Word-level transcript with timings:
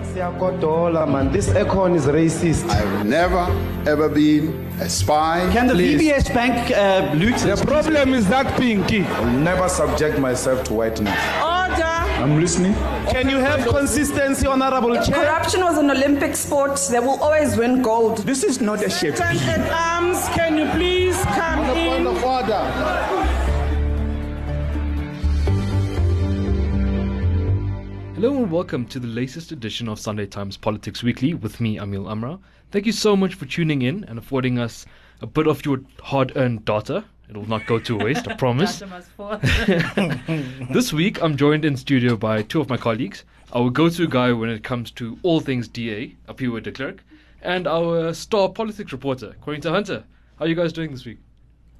Siyakodola, 0.00 1.06
man. 1.06 1.30
This 1.32 1.48
aircon 1.50 1.94
is 1.94 2.06
racist. 2.06 2.68
I've 2.68 3.06
never 3.06 3.46
ever 3.86 4.08
been 4.08 4.48
a 4.80 4.88
spy. 4.88 5.48
Can 5.52 5.66
the 5.66 5.74
Please. 5.74 6.00
VBS 6.00 6.34
Bank 6.34 6.70
uh, 6.70 7.12
loot 7.14 7.36
The 7.38 7.62
problem 7.66 8.14
is 8.14 8.28
that 8.28 8.46
pinky. 8.58 9.04
I'll 9.04 9.26
never 9.38 9.68
subject 9.68 10.18
myself 10.18 10.64
to 10.64 10.74
whiteness. 10.74 11.18
Order. 11.42 11.84
I'm 12.22 12.40
listening. 12.40 12.74
Can 13.10 13.28
you 13.28 13.38
have 13.38 13.66
consistency, 13.66 14.46
Honorable 14.46 14.94
Chair? 15.04 15.16
Corruption 15.24 15.60
was 15.62 15.76
an 15.76 15.90
Olympic 15.90 16.36
sport. 16.36 16.78
They 16.90 17.00
will 17.00 17.20
always 17.20 17.56
win 17.56 17.82
gold. 17.82 18.18
This 18.18 18.44
is 18.44 18.60
not 18.60 18.82
a 18.84 18.88
shape. 18.90 19.16
Stand 19.16 19.40
at 19.40 19.70
arms, 19.72 20.28
can 20.28 20.56
you 20.56 20.66
please 20.70 21.16
come 21.24 21.64
in? 21.76 22.06
order. 22.06 23.11
Hello 28.22 28.40
and 28.40 28.52
welcome 28.52 28.86
to 28.86 29.00
the 29.00 29.08
latest 29.08 29.50
edition 29.50 29.88
of 29.88 29.98
Sunday 29.98 30.26
Times 30.26 30.56
Politics 30.56 31.02
Weekly 31.02 31.34
with 31.34 31.60
me, 31.60 31.78
Amil 31.78 32.04
Umraw. 32.04 32.38
Thank 32.70 32.86
you 32.86 32.92
so 32.92 33.16
much 33.16 33.34
for 33.34 33.46
tuning 33.46 33.82
in 33.82 34.04
and 34.04 34.16
affording 34.16 34.60
us 34.60 34.86
a 35.22 35.26
bit 35.26 35.48
of 35.48 35.64
your 35.64 35.80
hard 36.00 36.30
earned 36.36 36.64
data. 36.64 37.04
It 37.28 37.36
will 37.36 37.48
not 37.48 37.66
go 37.66 37.80
to 37.80 37.98
waste, 37.98 38.28
I 38.28 38.34
promise. 38.36 38.78
this 40.70 40.92
week, 40.92 41.20
I'm 41.20 41.36
joined 41.36 41.64
in 41.64 41.76
studio 41.76 42.16
by 42.16 42.42
two 42.42 42.60
of 42.60 42.68
my 42.68 42.76
colleagues 42.76 43.24
our 43.52 43.70
go 43.70 43.88
to 43.88 44.06
guy 44.06 44.32
when 44.32 44.50
it 44.50 44.62
comes 44.62 44.92
to 44.92 45.18
all 45.24 45.40
things 45.40 45.66
DA, 45.66 46.14
Aphiwe 46.28 46.62
de 46.62 46.70
Klerk, 46.70 47.02
and 47.40 47.66
our 47.66 48.14
star 48.14 48.48
politics 48.50 48.92
reporter, 48.92 49.34
Qaanitah 49.44 49.70
Hunter. 49.70 50.04
How 50.38 50.44
are 50.44 50.48
you 50.48 50.54
guys 50.54 50.72
doing 50.72 50.92
this 50.92 51.04
week? 51.04 51.18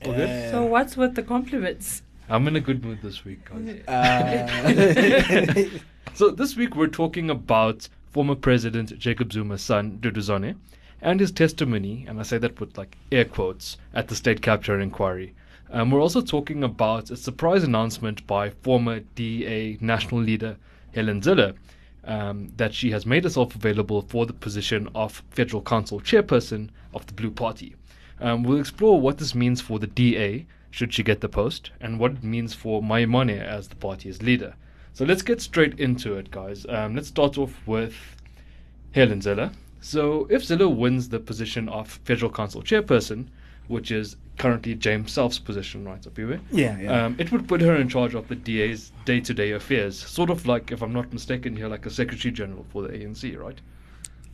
All 0.04 0.12
good? 0.12 0.28
Uh, 0.28 0.50
so 0.50 0.64
what's 0.64 0.96
with 0.96 1.14
the 1.14 1.22
compliments? 1.22 2.02
I'm 2.32 2.48
in 2.48 2.56
a 2.56 2.60
good 2.60 2.82
mood 2.82 3.02
this 3.02 3.26
week, 3.26 3.44
guys. 3.44 3.86
Uh, 3.86 5.64
So 6.14 6.30
this 6.30 6.56
week 6.56 6.74
we're 6.76 6.86
talking 6.86 7.28
about 7.28 7.90
former 8.10 8.34
President 8.34 8.98
Jacob 8.98 9.34
Zuma's 9.34 9.60
son, 9.60 9.98
Duduzane, 10.00 10.56
and 11.02 11.20
his 11.20 11.30
testimony, 11.30 12.06
and 12.08 12.18
I 12.18 12.22
say 12.22 12.38
that 12.38 12.58
with 12.58 12.78
like 12.78 12.96
air 13.10 13.26
quotes, 13.26 13.76
at 13.92 14.08
the 14.08 14.14
state 14.14 14.40
capture 14.40 14.80
inquiry. 14.80 15.34
Um, 15.70 15.90
we're 15.90 16.00
also 16.00 16.22
talking 16.22 16.64
about 16.64 17.10
a 17.10 17.16
surprise 17.16 17.64
announcement 17.64 18.26
by 18.26 18.48
former 18.48 19.00
DA 19.14 19.76
national 19.82 20.22
leader 20.22 20.56
Helen 20.94 21.20
Zille 21.20 21.54
um, 22.04 22.50
that 22.56 22.72
she 22.72 22.90
has 22.92 23.04
made 23.04 23.24
herself 23.24 23.54
available 23.54 24.00
for 24.00 24.24
the 24.24 24.32
position 24.32 24.88
of 24.94 25.22
Federal 25.32 25.60
Council 25.60 26.00
chairperson 26.00 26.70
of 26.94 27.06
the 27.06 27.12
Blue 27.12 27.30
Party. 27.30 27.74
Um, 28.20 28.42
we'll 28.42 28.60
explore 28.60 28.98
what 28.98 29.18
this 29.18 29.34
means 29.34 29.60
for 29.60 29.78
the 29.78 29.86
DA 29.86 30.46
should 30.72 30.92
she 30.92 31.04
get 31.04 31.20
the 31.20 31.28
post, 31.28 31.70
and 31.80 32.00
what 32.00 32.12
it 32.12 32.24
means 32.24 32.54
for 32.54 32.82
Maimane 32.82 33.40
as 33.40 33.68
the 33.68 33.76
party's 33.76 34.22
leader. 34.22 34.54
So 34.94 35.04
let's 35.04 35.22
get 35.22 35.40
straight 35.40 35.78
into 35.78 36.14
it, 36.14 36.30
guys. 36.30 36.66
Um, 36.68 36.96
let's 36.96 37.08
start 37.08 37.38
off 37.38 37.54
with 37.66 37.94
Helen 38.92 39.20
Zille. 39.20 39.52
So, 39.80 40.26
if 40.30 40.42
Zille 40.42 40.74
wins 40.74 41.08
the 41.08 41.20
position 41.20 41.68
of 41.68 41.88
Federal 42.04 42.30
Council 42.30 42.62
chairperson, 42.62 43.26
which 43.68 43.90
is 43.90 44.16
currently 44.38 44.74
James 44.74 45.12
Selfe's 45.12 45.38
position, 45.38 45.84
right, 45.84 46.00
Aphiwe? 46.00 46.40
Yeah, 46.50 46.78
yeah. 46.78 47.04
Um, 47.04 47.16
it 47.18 47.30
would 47.32 47.46
put 47.46 47.60
her 47.60 47.76
in 47.76 47.88
charge 47.88 48.14
of 48.14 48.28
the 48.28 48.34
DA's 48.34 48.92
day 49.04 49.20
to 49.20 49.34
day 49.34 49.52
affairs, 49.52 49.98
sort 49.98 50.30
of 50.30 50.46
like, 50.46 50.72
if 50.72 50.82
I'm 50.82 50.92
not 50.92 51.12
mistaken 51.12 51.54
here, 51.54 51.68
like 51.68 51.84
a 51.84 51.90
Secretary 51.90 52.32
General 52.32 52.64
for 52.70 52.82
the 52.82 52.88
ANC, 52.90 53.38
right? 53.38 53.60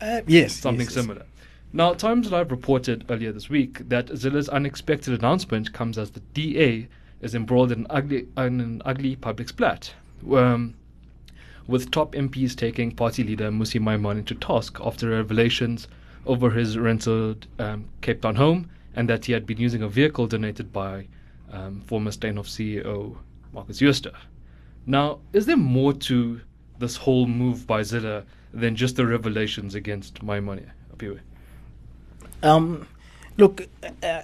uh, 0.01 0.21
yes. 0.27 0.55
something 0.55 0.87
yes, 0.87 0.97
yes. 0.97 1.27
Now, 1.71 1.93
Times 1.93 2.33
Live 2.33 2.51
reported 2.51 3.05
earlier 3.11 3.31
this 3.31 3.51
week 3.51 3.87
that 3.91 4.07
Zille's 4.07 4.49
unexpected 4.49 5.13
announcement 5.13 5.75
comes 5.75 5.99
as 5.99 6.11
the 6.11 6.21
DA 6.33 6.89
is 7.21 7.35
embroiled 7.35 7.73
in, 7.73 7.81
an 7.81 7.87
ugly, 7.91 8.27
in 8.39 8.61
an 8.61 8.83
ugly 8.87 9.17
public 9.17 9.51
splat, 9.51 9.93
um, 10.33 10.75
with 11.67 11.91
top 11.91 12.13
MPs 12.15 12.57
taking 12.57 12.91
party 12.91 13.23
leader 13.23 13.51
Mmusi 13.51 13.79
Maimane 13.79 14.25
to 14.25 14.35
task 14.35 14.79
after 14.83 15.11
revelations 15.11 15.89
over 16.25 16.49
his 16.49 16.79
rented 16.79 17.47
um, 17.59 17.85
Cape 18.01 18.23
Town 18.23 18.37
home 18.37 18.71
and 18.97 19.07
that 19.11 19.27
he 19.27 19.35
had 19.35 19.45
been 19.45 19.59
using 19.59 19.83
a 19.83 19.89
vehicle 19.89 20.27
donated 20.27 20.73
by 20.73 21.07
um, 21.53 21.83
former 21.83 22.11
Steinhoff 22.11 22.49
CEO 22.49 23.19
Markus 23.53 23.79
Jooste. 23.79 24.09
Now, 24.87 25.19
is 25.35 25.45
there 25.45 25.59
more 25.59 25.93
to 25.93 26.41
this 26.79 26.97
whole 26.97 27.27
move 27.27 27.67
by 27.67 27.83
Zille 27.83 28.25
than 28.55 28.75
just 28.75 28.97
the 28.97 29.07
revelations 29.07 29.75
against 29.75 30.25
Maimane? 30.25 30.71
Aphiwe? 30.97 31.21
Um, 32.43 32.87
look, 33.37 33.67
uh, 34.03 34.23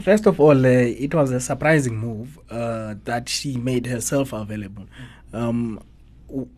first 0.00 0.26
of 0.26 0.40
all, 0.40 0.64
uh, 0.64 0.68
it 0.68 1.14
was 1.14 1.30
a 1.30 1.40
surprising 1.40 1.96
move 1.96 2.38
uh, 2.50 2.94
that 3.04 3.28
she 3.28 3.56
made 3.56 3.86
herself 3.86 4.32
available. 4.32 4.86
Um, 5.32 5.82
w- 6.28 6.48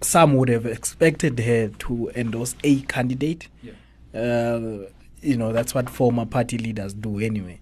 some 0.00 0.34
would 0.34 0.48
have 0.48 0.66
expected 0.66 1.38
her 1.40 1.68
to 1.68 2.10
endorse 2.14 2.56
a 2.64 2.80
candidate. 2.82 3.48
Yeah. 3.62 3.72
Uh, 4.14 4.88
you 5.20 5.36
know, 5.36 5.52
that's 5.52 5.74
what 5.74 5.88
former 5.88 6.26
party 6.26 6.58
leaders 6.58 6.94
do 6.94 7.20
anyway. 7.20 7.60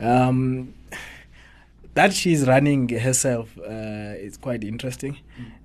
Um, 0.00 0.74
that 1.94 2.12
she's 2.12 2.46
running 2.46 2.88
herself 2.88 3.56
uh, 3.58 4.14
is 4.16 4.36
quite 4.36 4.62
interesting. 4.64 5.18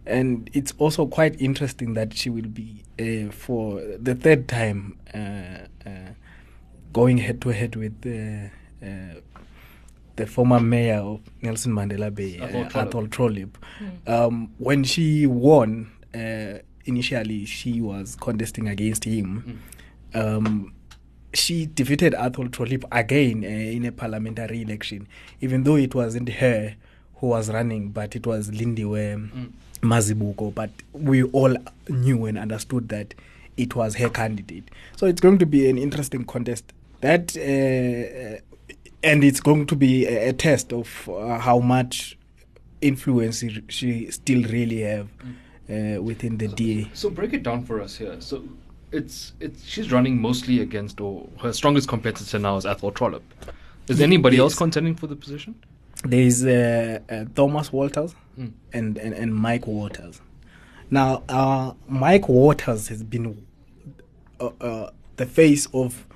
And 0.06 0.50
it's 0.54 0.74
also 0.78 1.06
quite 1.06 1.40
interesting 1.40 1.94
that 1.94 2.14
she 2.14 2.30
will 2.30 2.48
be, 2.48 2.84
uh, 3.00 3.31
for 3.31 3.81
the 3.81 4.16
third 4.16 4.48
time, 4.48 4.98
uh, 5.14 5.88
uh, 5.88 6.14
going 6.94 7.18
head 7.18 7.42
to 7.42 7.50
head 7.50 7.76
with 7.76 7.94
uh, 8.06 8.86
uh, 8.86 9.20
the 10.16 10.28
former 10.28 10.59
mayor 10.59 11.00
of 11.00 11.22
Nelson 11.42 11.74
Mandela 11.74 12.14
Bay, 12.14 12.38
Athol 12.40 12.62
uh, 12.62 12.70
Trollip. 12.70 12.88
Athol 12.88 13.08
Trollip. 13.08 13.50
Um, 14.08 14.54
when 14.59 14.84
she 14.84 15.26
won, 15.26 15.92
uh, 16.14 16.59
initially 16.86 17.46
she 17.46 17.81
was 17.81 18.16
contesting 18.16 18.68
against 18.68 19.06
him. 19.06 19.62
Um, 20.14 20.74
she 21.34 21.66
defeated 21.66 22.14
Athol 22.14 22.50
Trollip 22.50 22.84
again 22.92 23.44
uh, 23.44 23.48
in 23.48 23.86
a 23.86 23.92
parliamentary 23.92 24.62
election, 24.62 25.08
even 25.42 25.64
though 25.64 25.75
it 25.78 25.96
wasn't 25.96 26.30
her 26.30 26.75
who 27.16 27.28
was 27.28 27.50
running, 27.50 27.90
but 27.90 28.16
it 28.16 28.28
was 28.28 28.52
Lindiwe 28.52 29.52
Mazibuko. 29.81 30.54
But 30.54 30.70
we 30.92 31.24
all 31.24 31.56
knew 31.90 32.25
and 32.25 32.38
understood 32.38 32.90
that 32.90 33.16
it 33.58 33.75
was 33.75 33.96
her 33.96 34.10
candidate. 34.10 34.70
So 34.96 35.08
it's 35.08 35.22
going 35.22 35.40
to 35.40 35.46
be 35.46 35.70
an 35.70 35.78
interesting 35.78 36.25
contest. 36.25 36.72
That 37.03 37.36
uh, 37.36 38.40
and 39.09 39.24
it's 39.24 39.41
going 39.41 39.66
to 39.68 39.75
be 39.75 40.06
a, 40.08 40.30
a 40.30 40.34
test 40.34 40.72
of 40.74 40.88
uh, 41.09 41.38
how 41.47 41.59
much 41.59 42.18
influence 42.81 43.44
she- 43.68 44.09
still 44.12 44.44
really 44.58 44.81
have 44.81 45.08
uh, 45.69 46.02
within 46.02 46.38
the 46.38 46.47
DA. 46.47 46.90
So 46.94 47.09
break 47.09 47.34
it 47.34 47.44
down 47.44 47.66
for 47.66 47.81
us 47.81 47.97
here. 47.97 48.16
So 48.19 48.44
it's 48.92 49.34
it's 49.40 49.59
she's 49.66 49.92
running 49.92 50.22
mostly 50.22 50.62
against 50.62 51.02
or 51.02 51.28
her 51.42 51.52
strongest 51.53 51.88
competitor 51.90 52.40
now 52.40 52.56
is 52.58 52.66
Athol 52.66 52.92
Trollip. 52.94 53.24
Is 53.90 53.97
Ye- 54.00 54.06
anybody 54.06 54.38
else 54.38 54.56
contending 54.56 54.96
for 54.96 55.08
the 55.08 55.16
position? 55.18 55.56
There 56.06 56.22
is 56.22 56.46
uh, 56.46 57.00
uh, 57.09 57.25
Thomas 57.36 57.72
Walters 57.74 58.16
Mm. 58.40 58.52
and, 58.74 58.97
and, 58.97 59.13
and 59.13 59.36
Mike 59.36 59.68
Waters. 59.68 60.19
Now, 60.90 61.22
uh, 61.30 61.74
Mike 61.88 62.28
Waters 62.28 62.88
has 62.88 63.03
been 63.03 63.46
uh, 64.40 64.50
uh, 64.59 64.90
the 65.18 65.28
face 65.28 65.68
of 65.72 65.92
uh, 65.94 65.97
uh, 65.97 66.09
uh, 66.09 66.12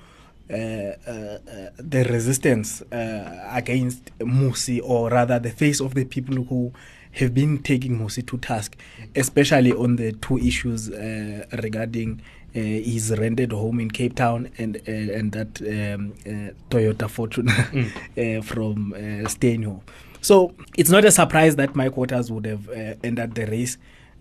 the 0.47 2.08
resistance 2.09 2.81
uh, 2.81 3.50
against 3.52 4.18
Mmusi, 4.19 4.81
or 4.84 5.09
rather, 5.09 5.40
the 5.40 5.52
face 5.52 5.80
of 5.81 5.94
the 5.94 6.06
people 6.06 6.44
who 6.44 6.72
have 7.13 7.34
been 7.34 7.62
taking 7.63 8.00
Mmusi 8.00 8.25
to 8.28 8.38
task, 8.38 8.78
especially 9.16 9.74
on 9.74 9.96
the 9.96 10.13
two 10.13 10.38
issues 10.38 10.90
uh, 10.90 11.46
regarding 11.63 12.22
uh, 12.56 12.59
his 12.59 13.12
rented 13.18 13.52
home 13.52 13.80
in 13.80 13.91
Cape 13.91 14.16
Town 14.16 14.50
and 14.58 14.78
uh, 14.78 14.91
and 14.91 15.31
that 15.34 15.62
um, 15.62 16.13
uh, 16.25 16.53
Toyota 16.69 17.08
Fortuner 17.08 17.58
uh, 18.40 18.41
from 18.41 18.94
uh, 18.94 19.28
Steinhoff. 19.28 19.81
So 20.22 20.53
it's 20.78 20.90
not 20.90 21.06
a 21.06 21.12
surprise 21.12 21.56
that 21.58 21.75
Mike 21.75 21.96
Waters 21.97 22.31
would 22.31 22.46
have 22.46 22.69
uh, 22.69 22.96
entered 23.03 23.35
the 23.35 23.46
race. 23.46 23.78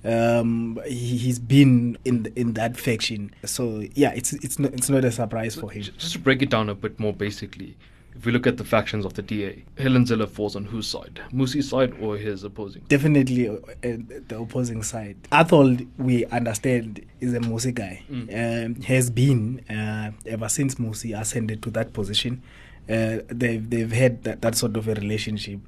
Um, 0.07 0.81
he, 0.87 1.17
he's 1.17 1.39
been 1.39 1.99
in 2.05 2.33
in 2.37 2.53
that 2.53 2.77
faction, 2.77 3.35
so 3.45 3.85
yeah, 3.95 4.13
it's 4.15 4.33
it's 4.35 4.59
not 4.59 4.73
it's 4.73 4.89
not 4.89 5.05
a 5.05 5.11
surprise 5.11 5.57
for 5.57 5.71
him. 5.71 5.83
Just 5.83 6.13
to 6.13 6.19
break 6.21 6.43
it 6.43 6.51
down 6.51 6.69
a 6.69 6.75
bit 6.75 7.01
more 7.01 7.13
basically, 7.13 7.77
if 8.15 8.25
we 8.25 8.33
look 8.33 8.47
at 8.47 8.57
the 8.57 8.65
factions 8.65 9.05
of 9.05 9.15
the 9.15 9.23
DA, 9.23 9.65
Helen 9.79 10.05
Zille 10.05 10.29
falls 10.29 10.57
on 10.57 10.65
whose 10.65 10.87
side? 10.87 11.21
Mmusi's 11.33 11.69
side 11.69 11.93
or 12.01 12.17
his 12.17 12.45
opposing? 12.45 12.83
Definitely 12.89 13.49
uh, 13.49 13.57
the 13.83 14.39
opposing 14.39 14.83
side. 14.83 15.17
Athol, 15.33 15.77
we 15.99 16.25
understand, 16.27 17.05
is 17.21 17.35
a 17.35 17.41
Mmusi 17.41 17.75
guy. 17.75 18.03
Um, 18.09 18.77
has 18.83 19.11
been 19.11 19.61
uh, 19.69 20.13
ever 20.25 20.49
since 20.49 20.77
Mmusi 20.77 21.19
ascended 21.19 21.63
to 21.65 21.71
that 21.71 21.93
position. 21.93 22.43
Uh, 22.89 23.19
they've 23.27 23.69
they've 23.69 23.93
had 23.93 24.23
that, 24.23 24.41
that 24.43 24.55
sort 24.55 24.77
of 24.77 24.87
a 24.87 24.95
relationship 24.95 25.59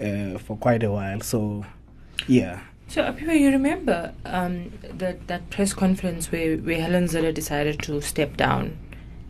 uh, 0.00 0.38
for 0.38 0.56
quite 0.56 0.82
a 0.82 0.90
while. 0.90 1.20
So, 1.20 1.64
yeah. 2.26 2.60
So, 2.94 3.02
Aphiwe, 3.02 3.40
you 3.40 3.50
remember 3.50 4.14
um, 4.24 4.70
that 4.84 5.26
that 5.26 5.50
press 5.50 5.74
conference 5.74 6.30
where, 6.30 6.56
where 6.58 6.80
Helen 6.80 7.06
Zille 7.06 7.34
decided 7.34 7.80
to 7.80 8.00
step 8.00 8.36
down 8.36 8.78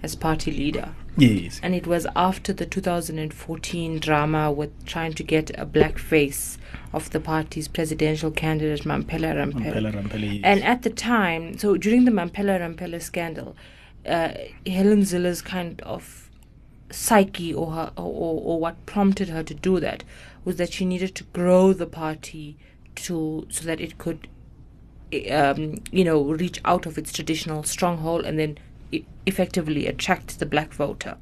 as 0.03 0.15
party 0.15 0.53
leader. 0.53 0.95
Yes. 1.17 1.61
And 1.63 1.75
it 1.75 1.87
was 1.87 2.07
after 2.15 2.53
the 2.53 2.67
2014 2.67 4.01
drama 4.01 4.53
with 4.53 4.85
trying 4.85 5.15
to 5.15 5.23
get 5.23 5.51
a 5.59 5.65
black 5.65 5.97
face 5.97 6.59
of 6.93 7.09
the 7.09 7.21
party's 7.21 7.67
presidential 7.67 8.31
candidate, 8.31 8.85
Mamphela 8.85 9.35
Ramphele. 9.35 9.73
Mamphela 9.73 9.95
Ramphele, 9.95 10.35
yes. 10.35 10.41
And 10.45 10.63
at 10.63 10.83
the 10.83 10.91
time, 10.91 11.57
so 11.57 11.79
during 11.79 12.05
the 12.05 12.11
Mamphela 12.11 12.61
Ramphele 12.61 13.01
scandal, 13.01 13.57
uh, 14.05 14.35
Helen 14.67 15.05
Zille's 15.05 15.41
kind 15.41 15.81
of 15.81 16.29
psyche 16.91 17.55
or, 17.55 17.73
her, 17.73 17.93
or, 17.97 18.43
or 18.43 18.61
what 18.61 18.85
prompted 18.85 19.31
her 19.31 19.43
to 19.43 19.55
do 19.55 19.81
that 19.81 20.05
was 20.45 20.57
that 20.57 20.71
she 20.71 20.85
needed 20.85 21.15
to 21.15 21.25
grow 21.33 21.73
the 21.73 21.87
party 21.87 22.59
to 22.97 23.47
so 23.51 23.65
that 23.65 23.81
it 23.81 23.99
could 23.99 24.29
um, 25.31 25.77
you 25.93 26.05
know 26.05 26.23
reach 26.23 26.61
out 26.65 26.87
of 26.87 26.99
its 26.99 27.13
traditional 27.13 27.63
stronghold 27.63 28.25
and 28.25 28.39
then 28.39 28.59
effectively 29.27 29.87
attract 29.87 30.39
the 30.39 30.47
black 30.47 30.73
voter. 30.73 31.17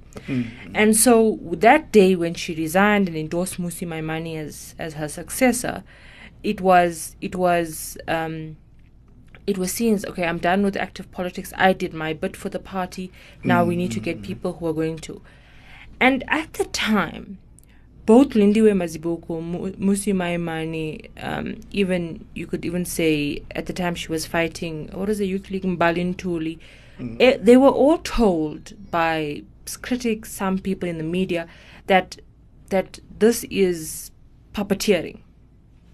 And 0.74 0.96
so 0.96 1.38
that 1.52 1.92
day 1.92 2.14
when 2.16 2.34
she 2.34 2.54
resigned 2.54 3.08
and 3.08 3.16
endorsed 3.16 3.58
Mmusi 3.60 3.86
Maimane 3.86 4.36
as 4.36 4.74
as 4.78 4.94
her 4.94 5.08
successor 5.08 5.84
it 6.42 6.60
was 6.60 7.16
it 7.20 7.36
was 7.36 7.96
um, 8.08 8.56
it 9.46 9.58
was 9.58 9.72
seen 9.72 9.94
as 9.94 10.04
okay 10.04 10.24
i'm 10.24 10.38
done 10.38 10.62
with 10.62 10.76
active 10.76 11.10
politics. 11.10 11.52
I 11.56 11.72
did 11.72 11.92
my 11.92 12.12
bit 12.12 12.36
for 12.36 12.48
the 12.48 12.58
party. 12.58 13.12
Now 13.44 13.64
we 13.64 13.76
need 13.76 13.92
to 13.92 14.00
get 14.00 14.22
people 14.22 14.54
who 14.54 14.66
are 14.66 14.72
going 14.72 14.98
to. 14.98 15.22
And 16.00 16.24
at 16.28 16.54
the 16.54 16.64
time 16.64 17.38
both 18.06 18.30
Lindiwe 18.30 18.72
Mazibuko, 18.74 19.40
Mu- 19.42 19.70
Mmusi 19.72 20.12
Maimane, 20.12 21.08
um, 21.22 21.60
even 21.70 22.24
you 22.34 22.46
could 22.46 22.64
even 22.64 22.84
say 22.84 23.42
at 23.54 23.66
the 23.66 23.72
time 23.72 23.94
she 23.94 24.08
was 24.08 24.26
fighting, 24.26 24.88
what 24.92 25.08
is 25.08 25.18
the 25.18 25.26
youth 25.26 25.50
league, 25.50 25.62
Mbali 25.64 26.14
Ntuli, 26.14 26.58
eh, 27.20 27.36
they 27.40 27.56
were 27.56 27.68
all 27.70 27.98
told 27.98 28.72
by 28.90 29.42
critics, 29.80 30.32
some 30.32 30.58
people 30.58 30.88
in 30.88 30.98
the 30.98 31.04
media, 31.04 31.46
that 31.86 32.18
that 32.70 32.98
this 33.18 33.44
is 33.50 34.10
puppeteering, 34.54 35.20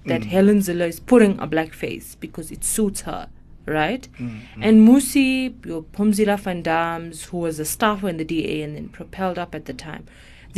that 0.07 0.25
Helen 0.25 0.59
Zille 0.61 0.89
is 0.89 1.01
putting 1.01 1.39
a 1.41 1.47
black 1.47 1.73
face 1.75 2.15
because 2.15 2.51
it 2.51 2.65
suits 2.65 3.03
her, 3.03 3.29
right? 3.67 4.09
And 4.63 4.89
Mmusi, 4.89 5.67
your 5.67 5.83
Phumzile 5.93 6.39
van 6.39 6.63
Dammes, 6.63 7.25
who 7.27 7.39
was 7.39 7.59
a 7.59 7.65
staffer 7.65 8.09
in 8.09 8.17
the 8.17 8.25
DA 8.25 8.63
and 8.63 8.77
then 8.77 8.89
propelled 8.89 9.39
up 9.39 9.55
at 9.55 9.65
the 9.67 9.75
time, 9.75 10.07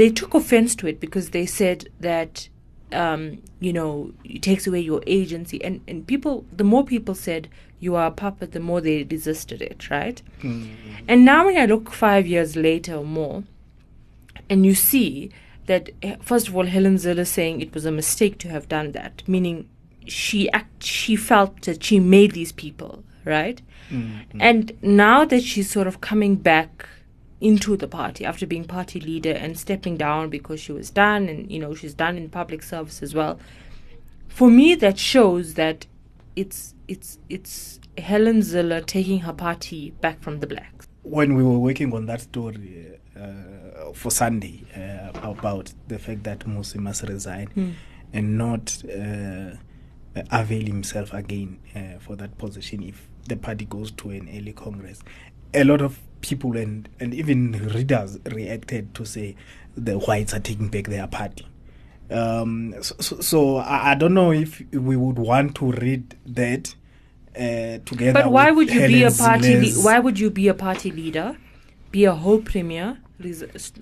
they 0.00 0.10
took 0.10 0.32
offense 0.34 0.74
to 0.76 0.86
it 0.86 0.98
because 0.98 1.30
they 1.30 1.44
said 1.44 1.88
that 2.00 2.48
um, 2.92 3.42
you 3.60 3.72
know 3.72 4.12
it 4.24 4.42
takes 4.42 4.66
away 4.66 4.80
your 4.80 5.02
agency. 5.06 5.62
And, 5.62 5.80
and 5.86 6.06
people 6.06 6.44
the 6.60 6.64
more 6.64 6.84
people 6.84 7.14
said 7.14 7.48
you 7.78 7.94
are 7.96 8.06
a 8.06 8.10
puppet 8.10 8.52
the 8.52 8.60
more 8.60 8.80
they 8.80 9.04
resisted 9.04 9.60
it 9.62 9.90
right? 9.90 10.22
And 11.08 11.24
now 11.24 11.46
when 11.46 11.56
i 11.56 11.66
look 11.66 11.90
five 11.92 12.26
years 12.26 12.56
later 12.56 12.94
or 12.96 13.04
more 13.04 13.44
and 14.48 14.66
you 14.66 14.74
see 14.74 15.30
that 15.66 15.90
eh, 16.02 16.16
first 16.20 16.48
of 16.48 16.56
all 16.56 16.66
helen 16.66 16.96
zille 16.96 17.26
saying 17.26 17.60
it 17.60 17.72
was 17.74 17.84
a 17.84 17.92
mistake 17.92 18.38
to 18.38 18.48
have 18.48 18.68
done 18.68 18.92
that 18.92 19.22
meaning 19.26 19.68
she 20.06 20.50
act 20.50 20.82
she 20.82 21.14
felt 21.16 21.62
that 21.62 21.82
she 21.84 22.00
made 22.00 22.32
these 22.32 22.52
people 22.52 22.92
right? 23.24 23.60
And 24.40 24.72
now 24.82 25.24
that 25.24 25.42
she's 25.42 25.70
sort 25.70 25.86
of 25.86 26.00
coming 26.00 26.36
back 26.36 26.88
into 27.40 27.76
the 27.76 27.88
party 27.88 28.24
after 28.24 28.46
being 28.46 28.64
party 28.64 29.00
leader 29.00 29.32
and 29.32 29.58
stepping 29.58 29.96
down 29.96 30.28
because 30.28 30.60
she 30.60 30.72
was 30.72 30.90
done 30.90 31.28
and 31.28 31.50
you 31.50 31.58
know 31.58 31.74
she's 31.74 31.94
done 31.94 32.16
in 32.16 32.28
public 32.28 32.62
service 32.62 33.02
as 33.02 33.14
well. 33.14 33.38
For 34.28 34.50
me 34.50 34.74
that 34.76 34.98
shows 34.98 35.54
that 35.54 35.86
it's 36.36 36.74
it's 36.88 37.18
it's 37.28 37.80
Helen 37.98 38.38
Zille 38.40 38.84
taking 38.86 39.20
her 39.20 39.32
party 39.32 39.90
back 40.00 40.20
from 40.20 40.40
the 40.40 40.46
blacks. 40.46 40.86
When 41.02 41.34
we 41.34 41.42
were 41.42 41.58
working 41.58 41.92
on 41.94 42.06
that 42.06 42.20
story 42.20 42.98
uh, 43.16 43.92
for 43.94 44.10
Sunday 44.10 44.64
uh, 44.76 45.18
about 45.28 45.72
the 45.88 45.98
fact 45.98 46.24
that 46.24 46.40
Mmusi 46.40 46.76
must 46.76 47.02
resign 47.04 47.76
and 48.12 48.38
not 48.38 48.82
uh, 48.84 49.56
avail 50.30 50.66
himself 50.66 51.12
again 51.14 51.58
uh, 51.74 51.98
for 52.00 52.16
that 52.16 52.36
position 52.38 52.82
if 52.82 53.08
the 53.28 53.36
party 53.36 53.64
goes 53.64 53.90
to 53.92 54.10
an 54.10 54.28
early 54.34 54.52
Congress. 54.52 55.02
A 55.54 55.64
lot 55.64 55.80
of 55.80 55.98
people 56.20 56.56
and, 56.56 56.88
and 56.98 57.14
even 57.14 57.52
readers 57.74 58.18
reacted 58.26 58.94
to 58.94 59.04
say 59.04 59.36
the 59.76 59.98
whites 59.98 60.34
are 60.34 60.40
taking 60.40 60.68
back 60.68 60.86
their 60.86 61.06
party. 61.06 61.46
Um, 62.10 62.74
so, 62.82 62.94
so, 63.00 63.20
so 63.20 63.56
I, 63.56 63.92
I 63.92 63.94
don't 63.94 64.14
know 64.14 64.32
if 64.32 64.62
we 64.72 64.96
would 64.96 65.18
want 65.18 65.54
to 65.56 65.70
read 65.72 66.16
that 66.26 66.74
uh, 67.36 67.78
together. 67.84 68.12
but 68.12 68.32
why 68.32 68.50
would 68.50 68.72
you 68.72 68.86
be 68.88 69.04
a 69.04 69.10
party 69.10 69.60
le- 69.60 69.82
why 69.84 70.00
would 70.00 70.18
you 70.18 70.30
be 70.30 70.48
a 70.48 70.54
party 70.54 70.90
leader 70.90 71.36
be 71.92 72.04
a 72.04 72.12
whole 72.12 72.40
premier 72.40 72.98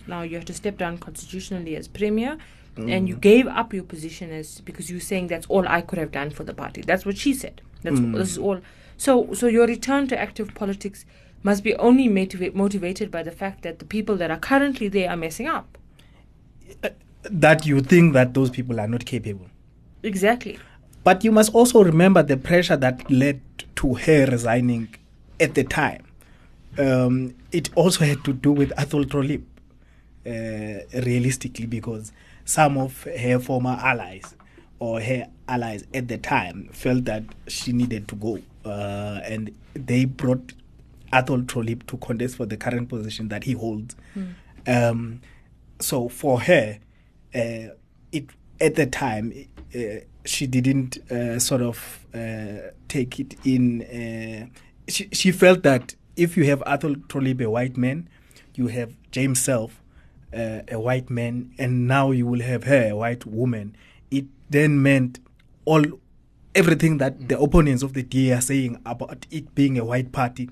now 0.06 0.20
you 0.20 0.36
have 0.36 0.44
to 0.44 0.52
step 0.52 0.76
down 0.76 0.98
constitutionally 0.98 1.74
as 1.74 1.88
premier 1.88 2.36
and 2.86 3.08
you 3.08 3.16
gave 3.16 3.46
up 3.46 3.74
your 3.74 3.82
position 3.82 4.30
as 4.30 4.60
because 4.60 4.90
you're 4.90 5.00
saying 5.00 5.26
that's 5.26 5.46
all 5.46 5.66
I 5.66 5.80
could 5.80 5.98
have 5.98 6.12
done 6.12 6.30
for 6.30 6.44
the 6.44 6.54
party. 6.54 6.82
That's 6.82 7.04
what 7.04 7.16
she 7.18 7.34
said. 7.34 7.60
That's 7.82 8.00
this 8.00 8.30
is 8.30 8.38
all. 8.38 8.60
So 8.96 9.32
so 9.34 9.46
your 9.46 9.66
return 9.66 10.06
to 10.08 10.18
active 10.18 10.54
politics 10.54 11.04
must 11.42 11.62
be 11.62 11.74
only 11.76 12.08
motiva- 12.08 12.54
motivated 12.54 13.10
by 13.10 13.22
the 13.22 13.30
fact 13.30 13.62
that 13.62 13.78
the 13.78 13.84
people 13.84 14.16
that 14.16 14.30
are 14.30 14.38
currently 14.38 14.88
there 14.88 15.10
are 15.10 15.16
messing 15.16 15.46
up. 15.46 15.78
that 17.22 17.66
you 17.66 17.80
think 17.80 18.12
that 18.14 18.32
those 18.32 18.48
people 18.48 18.80
are 18.80 18.86
not 18.86 19.04
capable. 19.04 19.46
Exactly. 20.02 20.58
But 21.04 21.24
you 21.24 21.32
must 21.32 21.54
also 21.54 21.82
remember 21.82 22.22
the 22.22 22.36
pressure 22.36 22.76
that 22.76 23.10
led 23.10 23.40
to 23.76 23.94
her 23.94 24.26
resigning 24.26 24.94
at 25.40 25.54
the 25.54 25.64
time. 25.64 26.04
Um, 26.78 27.34
it 27.52 27.70
also 27.74 28.04
had 28.04 28.24
to 28.24 28.32
do 28.32 28.52
with 28.52 28.72
Athol 28.78 29.04
Trollip, 29.04 29.42
uh, 30.26 31.00
realistically, 31.00 31.66
because 31.66 32.12
some 32.44 32.78
of 32.78 33.04
her 33.04 33.38
former 33.38 33.78
allies 33.82 34.34
or 34.78 35.00
her 35.00 35.26
allies 35.48 35.84
at 35.92 36.08
the 36.08 36.18
time 36.18 36.68
felt 36.72 37.04
that 37.06 37.24
she 37.46 37.72
needed 37.72 38.06
to 38.08 38.14
go. 38.14 38.40
Uh, 38.64 39.20
and 39.24 39.54
they 39.74 40.04
brought 40.04 40.52
Athol 41.12 41.42
Trollip 41.42 41.86
to 41.86 41.96
contest 41.98 42.36
for 42.36 42.46
the 42.46 42.56
current 42.56 42.88
position 42.88 43.28
that 43.28 43.44
he 43.44 43.52
holds. 43.52 43.96
Um, 44.66 45.20
so 45.80 46.08
for 46.08 46.40
her, 46.40 46.78
uh, 47.34 47.74
it 48.12 48.26
at 48.60 48.74
the 48.74 48.86
time 48.86 49.32
uh, 49.74 49.78
she 50.24 50.46
didn't 50.46 50.98
uh, 51.10 51.38
sort 51.38 51.62
of 51.62 52.06
uh, 52.14 52.70
take 52.88 53.18
it 53.20 53.34
in. 53.44 53.82
Uh, 53.82 54.46
she 54.88 55.08
she 55.12 55.32
felt 55.32 55.62
that 55.62 55.94
if 56.16 56.36
you 56.36 56.44
have 56.44 56.62
Athol 56.66 56.96
Trollip, 56.96 57.40
a 57.40 57.48
white 57.50 57.76
man, 57.76 58.08
you 58.54 58.66
have 58.68 58.92
James 59.10 59.40
Selfe, 59.40 59.80
uh, 60.34 60.60
a 60.68 60.78
white 60.78 61.08
man, 61.10 61.52
and 61.58 61.86
now 61.86 62.10
you 62.10 62.26
will 62.26 62.40
have 62.40 62.64
her, 62.64 62.90
a 62.90 62.96
white 62.96 63.24
woman. 63.24 63.76
It 64.10 64.26
then 64.50 64.82
meant 64.82 65.20
all 65.64 65.84
everything 66.54 66.98
that 66.98 67.28
the 67.28 67.38
opponents 67.38 67.82
of 67.82 67.92
the 67.92 68.02
DA 68.02 68.32
are 68.32 68.40
saying 68.40 68.80
about 68.84 69.26
it 69.30 69.54
being 69.54 69.78
a 69.78 69.84
white 69.84 70.12
party 70.12 70.50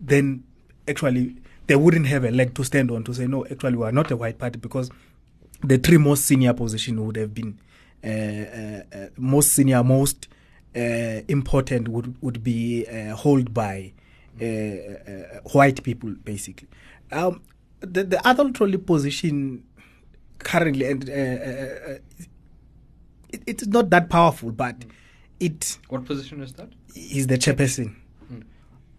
then 0.00 0.42
actually 0.88 1.36
they 1.66 1.76
wouldn't 1.76 2.06
have 2.06 2.24
a 2.24 2.30
leg 2.30 2.54
to 2.54 2.64
stand 2.64 2.90
on 2.90 3.02
to 3.04 3.12
say 3.14 3.26
no 3.26 3.44
actually 3.46 3.76
we 3.76 3.84
are 3.84 3.92
not 3.92 4.10
a 4.10 4.16
white 4.16 4.38
party 4.38 4.58
because 4.58 4.90
the 5.62 5.78
three 5.78 5.98
most 5.98 6.24
senior 6.24 6.52
position 6.52 7.04
would 7.06 7.16
have 7.16 7.34
been 7.34 7.58
uh, 8.04 8.08
uh, 8.08 8.82
uh, 9.04 9.08
most 9.16 9.52
senior 9.52 9.82
most 9.82 10.28
uh, 10.76 11.22
important 11.28 11.88
would 11.88 12.14
would 12.22 12.42
be 12.44 12.86
uh, 12.88 13.16
held 13.16 13.52
by 13.54 13.92
uh, 14.40 14.44
uh, 14.44 15.40
white 15.52 15.82
people 15.82 16.10
basically 16.24 16.68
um, 17.12 17.40
the 17.80 18.04
the 18.04 18.26
other 18.28 18.50
trolley 18.52 18.78
position 18.78 19.62
currently 20.38 20.84
and 20.86 21.08
uh, 21.08 21.12
uh, 21.12 21.92
uh, 21.94 21.98
it, 23.30 23.42
it's 23.46 23.66
not 23.66 23.90
that 23.90 24.08
powerful 24.10 24.52
but 24.52 24.84
it 25.40 25.78
What 25.88 26.04
position 26.04 26.42
is 26.42 26.52
that? 26.54 26.68
is 26.94 27.26
the 27.26 27.38
chairperson 27.38 27.96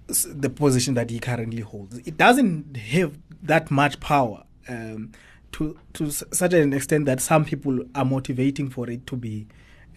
the 0.07 0.49
position 0.49 0.93
that 0.95 1.09
he 1.09 1.19
currently 1.19 1.61
holds. 1.61 1.97
It 1.99 2.17
doesn't 2.17 2.77
have 2.77 3.17
that 3.43 3.69
much 3.69 3.99
power 3.99 4.43
um, 4.67 5.11
to 5.53 5.77
to 5.93 6.11
such 6.11 6.53
an 6.53 6.73
extent 6.73 7.05
that 7.05 7.21
some 7.21 7.45
people 7.45 7.83
are 7.95 8.05
motivating 8.05 8.69
for 8.69 8.89
it 8.89 9.05
to 9.07 9.15
be 9.15 9.47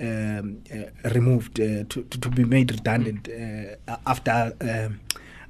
um, 0.00 0.62
uh, 0.72 1.10
removed, 1.10 1.60
uh, 1.60 1.84
to, 1.88 2.02
to 2.02 2.18
to 2.18 2.28
be 2.28 2.44
made 2.44 2.70
redundant 2.70 3.28
uh, 3.28 3.96
after 4.06 4.52
um, 4.60 5.00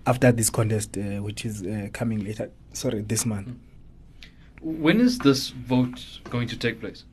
after 0.07 0.33
this 0.33 0.51
contest, 0.51 0.97
uh, 0.97 1.23
which 1.23 1.45
is 1.45 1.63
uh, 1.63 1.89
coming 1.93 2.25
later. 2.25 2.51
Sorry, 2.73 3.03
this 3.03 3.25
month. 3.27 3.49
When 4.61 5.01
is 5.01 5.19
this 5.19 5.51
vote 5.51 6.21
going 6.29 6.49
to 6.49 6.57
take 6.57 6.81
place? 6.81 7.05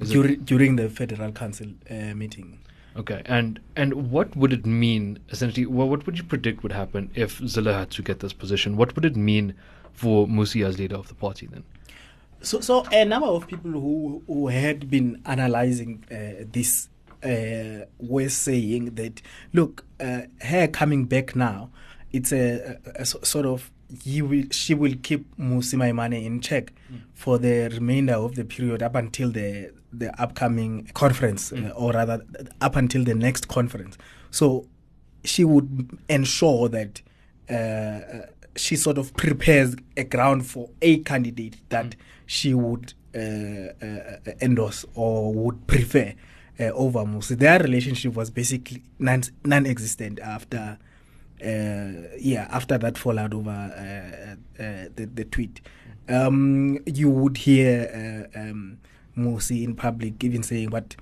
During, 0.00 0.40
during 0.40 0.76
the 0.76 0.88
Federal 0.88 1.30
Council 1.30 1.68
uh, 1.88 2.14
meeting. 2.14 2.58
Okay, 2.96 3.22
and 3.26 3.58
and 3.74 4.10
what 4.10 4.36
would 4.36 4.52
it 4.52 4.64
mean 4.64 5.18
essentially? 5.30 5.66
Well, 5.66 5.88
what 5.88 6.06
would 6.06 6.16
you 6.16 6.24
predict 6.24 6.62
would 6.62 6.72
happen 6.72 7.10
if 7.14 7.40
Zille 7.40 7.72
had 7.72 7.90
to 7.92 8.02
get 8.02 8.20
this 8.20 8.32
position? 8.32 8.76
What 8.76 8.94
would 8.94 9.04
it 9.04 9.16
mean 9.16 9.54
for 9.92 10.26
Mmusi 10.26 10.64
as 10.64 10.78
leader 10.78 10.96
of 10.96 11.08
the 11.08 11.14
party 11.14 11.46
then? 11.46 11.64
So, 12.40 12.60
so 12.60 12.84
a 12.92 13.04
number 13.04 13.26
of 13.26 13.48
people 13.48 13.72
who 13.72 14.22
who 14.28 14.48
had 14.48 14.90
been 14.90 15.20
analyzing 15.26 16.04
uh, 16.10 16.44
this 16.52 16.88
uh, 17.24 17.86
were 17.98 18.28
saying 18.28 18.94
that 18.94 19.20
look, 19.52 19.84
uh, 19.98 20.22
her 20.42 20.68
coming 20.68 21.06
back 21.06 21.34
now, 21.34 21.70
it's 22.12 22.32
a, 22.32 22.78
a, 22.96 23.02
a 23.02 23.04
sort 23.04 23.46
of 23.46 23.72
will, 24.06 24.44
she 24.50 24.74
will 24.74 24.94
keep 25.02 25.36
Mmusi 25.36 25.76
Maimane 25.76 26.24
in 26.24 26.40
check 26.40 26.72
for 27.14 27.38
the 27.38 27.68
remainder 27.72 28.14
of 28.14 28.34
the 28.34 28.44
period 28.44 28.82
up 28.82 28.94
until 28.94 29.30
the 29.30 29.72
the 29.98 30.20
upcoming 30.20 30.90
conference, 30.94 31.52
uh, 31.52 31.72
or 31.76 31.92
rather, 31.92 32.24
up 32.60 32.76
until 32.76 33.04
the 33.04 33.14
next 33.14 33.48
conference. 33.48 33.96
So 34.30 34.66
she 35.24 35.44
would 35.44 35.98
ensure 36.08 36.68
that 36.68 37.02
uh, 37.50 37.52
uh, 37.54 38.26
she 38.56 38.76
sort 38.76 38.98
of 38.98 39.14
prepares 39.16 39.74
a 39.96 40.04
ground 40.04 40.46
for 40.46 40.70
a 40.82 40.98
candidate 40.98 41.56
that 41.70 41.96
she 42.26 42.54
would 42.54 42.94
uh, 43.14 43.18
uh, 43.18 44.16
endorse 44.40 44.84
or 44.94 45.32
would 45.32 45.66
prefer 45.66 46.14
uh, 46.58 46.64
over 46.64 47.00
Mmusi. 47.00 47.38
Their 47.38 47.58
relationship 47.60 48.14
was 48.14 48.30
basically 48.30 48.82
non 48.98 49.22
non-existent 49.44 50.20
after. 50.20 50.78
Uh, 51.42 52.08
yeah, 52.18 52.48
after 52.50 52.78
that 52.78 52.96
fallout 52.96 53.34
over 53.34 53.50
uh, 53.50 54.62
uh, 54.62 54.88
the, 54.96 55.04
the 55.12 55.24
tweet, 55.24 55.60
um, 56.08 56.78
you 56.86 57.10
would 57.10 57.36
hear 57.36 58.28
uh, 58.34 58.40
um, 58.40 58.78
Mmusi 59.16 59.64
in 59.64 59.74
public 59.74 60.22
even 60.24 60.42
saying, 60.42 60.70
what 60.70 60.96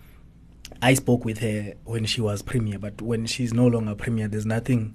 I 0.80 0.94
spoke 0.94 1.24
with 1.24 1.38
her 1.38 1.74
when 1.84 2.04
she 2.04 2.20
was 2.20 2.42
premier, 2.42 2.78
but 2.78 3.00
when 3.00 3.26
she's 3.26 3.52
no 3.52 3.66
longer 3.66 3.94
premier, 3.94 4.28
there's 4.28 4.46
nothing 4.46 4.94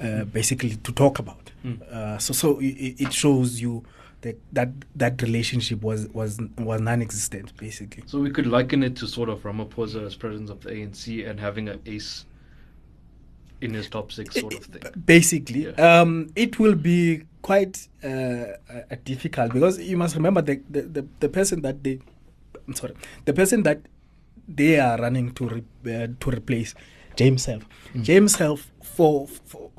uh, 0.00 0.24
basically 0.24 0.76
to 0.76 0.92
talk 0.92 1.18
about." 1.18 1.50
Uh, 1.90 2.16
so, 2.18 2.32
so 2.32 2.58
it, 2.60 3.00
it 3.00 3.12
shows 3.12 3.60
you 3.60 3.84
that 4.20 4.38
that 4.52 4.70
that 4.94 5.20
relationship 5.22 5.82
was 5.82 6.08
was 6.08 6.40
was 6.58 6.80
non-existent, 6.80 7.56
basically. 7.56 8.04
So 8.06 8.20
we 8.20 8.30
could 8.30 8.46
liken 8.46 8.82
it 8.82 8.96
to 8.96 9.06
sort 9.06 9.28
of 9.28 9.42
Ramaphosa 9.42 10.06
as 10.06 10.14
president 10.14 10.50
of 10.50 10.60
the 10.62 10.70
ANC 10.70 11.28
and 11.28 11.40
having 11.40 11.68
an 11.68 11.80
ace 11.86 12.24
in 13.60 13.74
his 13.74 13.88
top 13.88 14.12
six 14.12 14.34
sort 14.38 14.54
of 14.54 14.64
thing. 14.64 14.82
basically 15.06 15.66
Yeah. 15.66 16.00
um, 16.00 16.30
it 16.36 16.58
will 16.58 16.74
be 16.74 17.22
quite 17.42 17.88
uh, 18.04 18.08
uh, 18.08 18.96
difficult 19.04 19.52
because 19.52 19.78
you 19.78 19.96
must 19.96 20.14
remember 20.14 20.42
the, 20.42 20.60
the, 20.68 20.82
the, 20.82 21.06
the 21.20 21.28
person 21.28 21.62
that 21.62 21.82
they 21.82 22.00
I'm 22.66 22.74
sorry. 22.74 22.94
The 23.24 23.32
person 23.32 23.62
that 23.64 23.80
they 24.48 24.78
are 24.78 24.98
running 24.98 25.32
to 25.32 25.48
re, 25.48 25.62
uh, 25.86 26.08
to 26.20 26.30
replace 26.30 26.74
James 27.16 27.42
Selfe. 27.44 27.66
James 28.02 28.36
Selfe 28.36 28.70
for, 28.82 29.26
for 29.26 29.70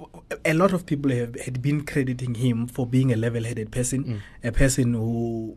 a 0.43 0.53
lot 0.53 0.73
of 0.73 0.85
people 0.85 1.11
have 1.11 1.39
had 1.39 1.61
been 1.61 1.85
crediting 1.85 2.35
him 2.35 2.67
for 2.67 2.85
being 2.85 3.13
a 3.13 3.15
level-headed 3.15 3.71
person 3.71 4.21
a 4.43 4.51
person 4.51 4.93
who 4.93 5.55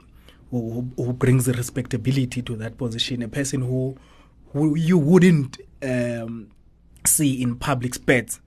who, 0.51 0.91
who 0.97 1.13
brings 1.13 1.49
respectability 1.49 2.43
to 2.43 2.57
that 2.57 2.77
position 2.77 3.23
a 3.23 3.29
person 3.29 3.63
who 3.63 3.97
who 4.53 4.77
you 4.77 4.99
wouldn't 4.99 5.59
um, 5.83 6.51
see 7.07 7.41
in 7.43 7.57
public 7.57 7.95
spats. 7.95 8.41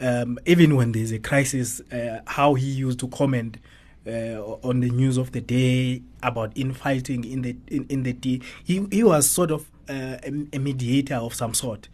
Um, 0.00 0.38
even 0.46 0.74
when 0.76 0.92
there's 0.92 1.12
a 1.12 1.18
crisis, 1.18 1.82
uh, 1.92 2.20
how 2.26 2.54
he 2.54 2.64
used 2.66 2.98
to 3.00 3.08
comment 3.08 3.58
uh, 4.06 4.40
on 4.62 4.80
the 4.80 4.90
news 4.90 5.16
of 5.16 5.32
the 5.32 5.40
day 5.40 6.02
about 6.22 6.52
infighting 6.56 7.24
in 7.24 7.42
the 7.42 7.56
in, 7.68 7.86
in 7.88 8.02
the 8.02 8.12
day. 8.12 8.40
He 8.64 8.86
he 8.90 9.02
was 9.02 9.28
sort 9.28 9.50
of 9.50 9.70
uh, 9.88 10.16
a, 10.52 10.58
mediator 10.58 11.16
of 11.16 11.34
some 11.34 11.54
sort. 11.54 11.88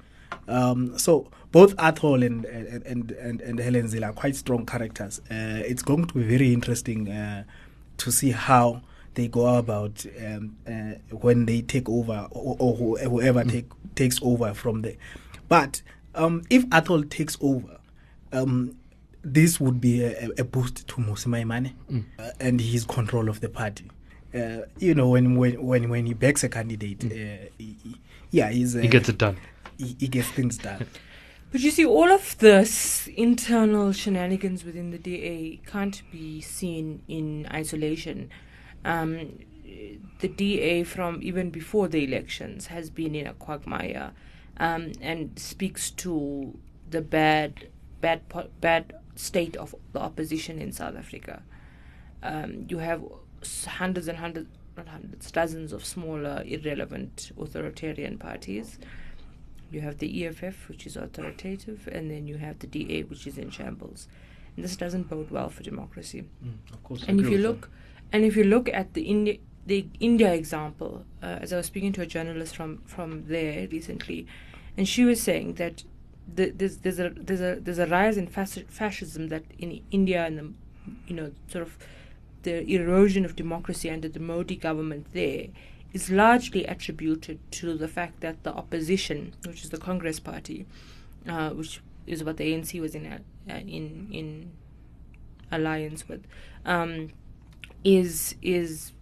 Um, 0.49 0.99
so 0.99 1.31
both 1.53 1.75
Athol 1.79 2.23
and 2.23 2.45
and, 2.45 3.11
and 3.13 3.41
and 3.41 3.59
Helen 3.61 3.87
Zille 3.87 4.07
are 4.09 4.13
quite 4.13 4.37
strong 4.37 4.67
characters. 4.67 5.21
Uh, 5.31 5.63
it's 5.65 5.83
going 5.83 6.07
to 6.07 6.15
be 6.15 6.23
very 6.23 6.53
interesting 6.53 7.09
uh, 7.09 7.45
to 7.99 8.11
see 8.11 8.31
how 8.31 8.83
they 9.15 9.29
go 9.29 9.57
about 9.59 10.07
um, 10.25 10.57
uh, 10.67 10.95
when 11.17 11.45
they 11.47 11.61
take 11.61 11.89
over 11.89 12.27
or, 12.31 12.57
or 12.59 12.75
who- 12.77 12.97
whoever 12.97 13.45
take, 13.45 13.67
takes 13.95 14.19
over 14.23 14.55
from 14.55 14.81
there. 14.83 14.97
But 15.49 15.83
um, 16.15 16.43
if 16.49 16.65
Athol 16.73 17.03
takes 17.05 17.37
over, 17.43 17.79
um, 18.33 18.77
this 19.25 19.61
would 19.61 19.81
be 19.81 20.03
a, 20.03 20.27
a- 20.29 20.41
a 20.41 20.45
boost 20.45 20.87
to 20.89 20.95
Mmusi 20.97 21.27
Maimane 21.29 21.73
uh, 22.19 22.31
and 22.41 22.61
his 22.61 22.85
control 22.85 23.29
of 23.29 23.41
the 23.41 23.49
party. 23.49 23.91
Uh, 24.35 24.63
you 24.79 24.95
know, 24.95 25.09
when, 25.11 25.37
when 25.37 25.63
when 25.65 25.89
when 25.91 26.07
he 26.07 26.15
backs 26.15 26.43
a 26.43 26.49
candidate, 26.49 27.05
uh, 27.05 27.49
he, 27.59 27.77
he- 27.83 28.01
yeah, 28.31 28.49
he's 28.51 28.75
uh, 28.75 28.81
He 28.81 28.89
gets 28.89 29.09
it 29.09 29.19
done. 29.19 29.37
He, 29.79 29.95
he 29.99 30.09
gets 30.09 30.29
things 30.29 30.59
done. 30.59 30.87
But 31.53 31.61
you 31.61 31.71
see, 31.71 31.85
all 31.85 32.11
of 32.11 32.39
this 32.39 33.09
internal 33.09 33.93
shenanigans 33.93 34.65
within 34.65 34.91
the 34.91 34.97
DA 34.97 35.61
can't 35.67 36.01
be 36.11 36.41
seen 36.41 37.03
in 37.09 37.47
isolation. 37.53 38.31
Um, 38.87 39.39
the 40.21 40.29
DA, 40.29 40.83
from 40.85 41.21
even 41.23 41.51
before 41.51 41.89
the 41.89 42.03
elections, 42.05 42.69
has 42.69 42.89
been 42.89 43.15
in 43.15 43.27
a 43.27 43.35
quagmire 43.35 44.13
um, 44.57 44.93
and 45.03 45.39
speaks 45.39 45.91
to 45.91 46.57
the 46.89 47.03
bad, 47.03 47.69
bad, 48.01 48.27
po- 48.31 48.49
bad 48.63 48.95
state 49.15 49.57
of 49.57 49.75
the 49.93 50.01
opposition 50.01 50.59
in 50.59 50.73
South 50.73 50.97
Africa. 50.97 51.43
Um, 52.23 52.67
you 52.69 52.79
have 52.79 53.03
hundreds 53.67 54.09
and 54.09 54.19
hundreds, 54.19 54.49
not 54.77 54.89
hundreds, 54.89 55.31
dozens 55.31 55.73
of 55.73 55.85
smaller, 55.85 56.43
irrelevant 56.47 57.33
authoritarian 57.39 58.19
parties. 58.19 58.79
You 59.71 59.81
have 59.81 59.99
the 59.99 60.27
EFF, 60.27 60.69
which 60.69 60.87
is 60.87 60.97
authoritative, 60.97 61.89
and 61.91 62.11
then 62.11 62.27
you 62.27 62.37
have 62.37 62.59
the 62.59 62.67
DA, 62.67 63.03
which 63.05 63.27
is 63.27 63.39
in 63.39 63.51
shambles. 63.51 64.07
And 64.55 64.65
this 64.65 64.77
doesn't 64.77 65.09
bode 65.09 65.31
well 65.31 65.49
for 65.49 65.63
democracy. 65.63 66.25
Of 66.73 66.83
course. 66.85 67.05
And 67.09 67.19
if 67.21 67.29
you 67.31 67.39
look, 67.39 67.71
and 68.13 68.25
if 68.25 68.37
you 68.37 68.45
look 68.45 68.69
at 68.69 68.93
the 68.93 69.03
India, 69.03 69.39
the 69.65 69.87
India 69.99 70.35
example, 70.35 71.05
uh, 71.23 71.39
as 71.41 71.53
I 71.53 71.57
was 71.57 71.67
speaking 71.67 71.93
to 71.95 72.03
a 72.03 72.07
journalist 72.07 72.55
from 72.55 72.83
from 72.85 73.25
there 73.27 73.67
recently, 73.69 74.27
and 74.77 74.87
she 74.87 75.05
was 75.05 75.23
saying 75.23 75.55
that 75.55 75.85
the, 76.35 76.51
there's 76.51 76.79
there's 76.79 76.99
a 76.99 77.11
there's 77.11 77.41
a 77.41 77.57
there's 77.61 77.79
a 77.79 77.87
rise 77.87 78.17
in 78.17 78.27
fasci- 78.27 78.69
fascism 78.69 79.29
that 79.29 79.45
in 79.59 79.83
India 79.91 80.25
and 80.27 80.39
the 80.39 80.53
you 81.07 81.15
know 81.15 81.33
sort 81.49 81.63
of 81.63 81.77
the 82.43 82.69
erosion 82.75 83.25
of 83.25 83.37
democracy 83.37 83.89
under 83.91 84.09
the 84.09 84.19
Modi 84.19 84.57
government 84.57 85.07
there 85.13 85.47
is 85.93 86.11
largely 86.11 86.65
attributed 86.65 87.39
to 87.53 87.77
the 87.77 87.89
fact 87.89 88.21
that 88.21 88.43
the 88.45 88.53
opposition, 88.53 89.35
which 89.47 89.63
is 89.63 89.71
the 89.71 89.79
Congress 89.79 90.19
Party, 90.19 90.67
uh, 91.29 91.51
which 91.51 91.81
is 92.07 92.25
what 92.25 92.39
the 92.39 92.53
ANC 92.53 92.81
was 92.81 92.95
in 92.95 93.07
uh, 93.07 93.19
in 93.49 94.09
in 94.11 94.53
alliance 95.51 96.09
with, 96.09 96.25
um, 96.65 97.11
is 97.85 98.35
is 98.43 98.93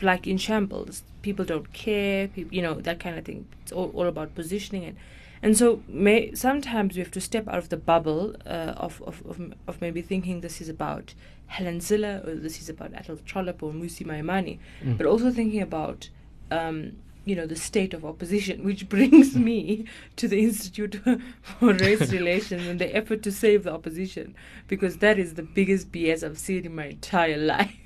like 0.00 0.26
in 0.26 0.38
shambles. 0.38 1.02
People 1.22 1.44
don't 1.44 1.72
care. 1.72 2.30
You 2.34 2.62
know 2.62 2.74
that 2.74 3.00
kind 3.00 3.18
of 3.18 3.24
thing. 3.24 3.46
It's 3.62 3.72
all, 3.72 3.90
all 3.94 4.06
about 4.06 4.34
positioning 4.34 4.84
and 4.84 4.96
and 5.42 5.56
so 5.58 5.82
may, 5.88 6.34
sometimes 6.34 6.94
we 6.94 7.00
have 7.00 7.10
to 7.10 7.20
step 7.20 7.48
out 7.48 7.58
of 7.58 7.68
the 7.68 7.76
bubble 7.76 8.36
uh, 8.46 8.74
of, 8.76 9.02
of, 9.02 9.22
of 9.26 9.54
of 9.66 9.80
maybe 9.80 10.00
thinking 10.00 10.40
this 10.40 10.60
is 10.60 10.68
about 10.68 11.14
Helen 11.46 11.80
Zille 11.80 12.26
or 12.26 12.34
this 12.34 12.60
is 12.60 12.68
about 12.68 12.94
Athol 12.94 13.16
Trollip 13.16 13.62
or 13.62 13.72
Mmusi 13.72 14.06
Maimane, 14.06 14.58
but 14.96 15.06
also 15.06 15.30
thinking 15.30 15.60
about 15.60 16.08
um, 16.50 16.92
you 17.24 17.36
know 17.36 17.46
the 17.46 17.56
state 17.56 17.92
of 17.92 18.04
opposition, 18.04 18.64
which 18.68 18.88
brings 18.88 19.36
me 19.48 19.84
to 20.16 20.28
the 20.28 20.40
Institute 20.40 21.00
for 21.42 21.72
Race 21.74 22.12
Relations 22.12 22.66
and 22.66 22.78
the 22.78 22.94
effort 22.94 23.22
to 23.24 23.32
save 23.32 23.64
the 23.64 23.72
opposition, 23.72 24.34
because 24.68 24.98
that 24.98 25.18
is 25.18 25.34
the 25.34 25.42
biggest 25.42 25.92
BS 25.92 26.22
I've 26.22 26.38
seen 26.38 26.64
in 26.64 26.74
my 26.74 26.86
entire 26.86 27.36
life. 27.36 27.76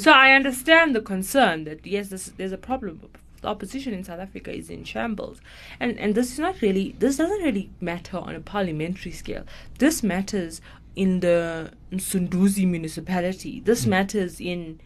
so 0.00 0.12
I 0.12 0.32
understand 0.32 0.94
the 0.94 1.02
concern 1.02 1.64
that 1.64 1.86
yes, 1.86 2.08
this, 2.08 2.32
there's 2.36 2.52
a 2.52 2.58
problem. 2.58 3.10
The 3.40 3.48
opposition 3.48 3.94
in 3.94 4.04
South 4.04 4.20
Africa 4.20 4.52
is 4.52 4.70
in 4.70 4.84
shambles, 4.84 5.40
and 5.78 5.98
and 5.98 6.14
this 6.14 6.32
is 6.32 6.38
not 6.38 6.60
really 6.60 6.94
this 6.98 7.16
doesn't 7.16 7.42
really 7.42 7.70
matter 7.80 8.18
on 8.18 8.34
a 8.34 8.40
parliamentary 8.40 9.12
scale. 9.12 9.44
This 9.78 10.02
matters 10.02 10.60
in 10.96 11.20
the 11.20 11.70
Sunduzi 11.92 12.66
municipality. 12.66 13.60
This 13.60 13.86
matters 13.86 14.40
in 14.40 14.80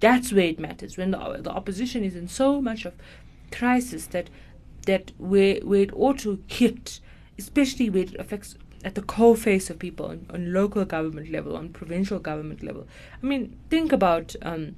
that's 0.00 0.32
where 0.32 0.46
it 0.46 0.58
matters 0.58 0.96
when 0.96 1.10
the 1.10 1.40
the 1.42 1.50
opposition 1.50 2.04
is 2.04 2.14
in 2.14 2.28
so 2.28 2.60
much 2.60 2.84
of 2.84 2.94
crisis 3.50 4.06
that 4.06 4.30
that 4.86 5.12
where 5.18 5.60
where 5.60 5.82
it 5.82 5.92
ought 5.94 6.18
to 6.20 6.42
hit, 6.46 7.00
especially 7.38 7.90
where 7.90 8.04
it 8.04 8.14
affects 8.14 8.56
at 8.84 8.94
the 8.94 9.02
core 9.02 9.36
face 9.36 9.70
of 9.70 9.78
people 9.78 10.06
on, 10.06 10.26
on 10.30 10.52
local 10.52 10.84
government 10.84 11.30
level, 11.30 11.56
on 11.56 11.70
provincial 11.70 12.18
government 12.18 12.62
level. 12.62 12.86
I 13.22 13.26
mean, 13.26 13.56
think 13.70 13.92
about 13.92 14.36
um, 14.42 14.76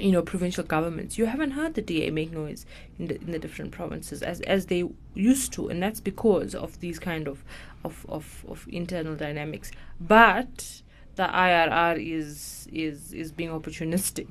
you 0.00 0.12
know 0.12 0.22
provincial 0.22 0.64
governments. 0.64 1.18
You 1.18 1.26
haven't 1.26 1.52
heard 1.52 1.74
the 1.74 1.82
DA 1.82 2.10
make 2.10 2.32
noise 2.32 2.66
in 2.98 3.08
the 3.08 3.20
in 3.20 3.30
the 3.32 3.38
different 3.38 3.72
provinces 3.72 4.22
as 4.22 4.40
as 4.42 4.66
they 4.66 4.84
used 5.14 5.52
to, 5.54 5.68
and 5.68 5.82
that's 5.82 6.00
because 6.00 6.54
of 6.54 6.78
these 6.80 6.98
kind 6.98 7.28
of 7.28 7.44
of 7.84 8.06
of, 8.08 8.44
of 8.48 8.66
internal 8.70 9.16
dynamics. 9.16 9.70
But 10.00 10.82
the 11.16 11.24
IRR 11.24 11.96
is 12.04 12.68
is 12.72 13.12
is 13.12 13.32
being 13.32 13.50
opportunistic. 13.50 14.28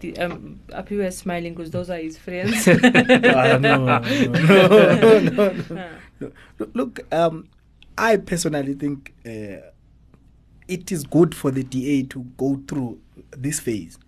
The, 0.00 0.18
um, 0.18 0.60
Aphiwe 0.70 1.06
is 1.06 1.18
smiling 1.18 1.54
because 1.54 1.70
those 1.70 1.88
are 1.88 1.98
his 1.98 2.18
friends. 2.18 2.66
No, 2.66 3.58
no, 3.58 3.98
no. 6.20 6.32
Look, 6.74 7.00
um, 7.12 7.48
I 7.96 8.16
personally 8.16 8.74
think 8.74 9.12
uh, 9.26 9.68
it 10.68 10.90
is 10.90 11.04
good 11.04 11.34
for 11.34 11.50
the 11.50 11.62
DA 11.62 12.02
to 12.04 12.20
go 12.36 12.60
through 12.66 13.00
this 13.30 13.60
phase. 13.60 13.98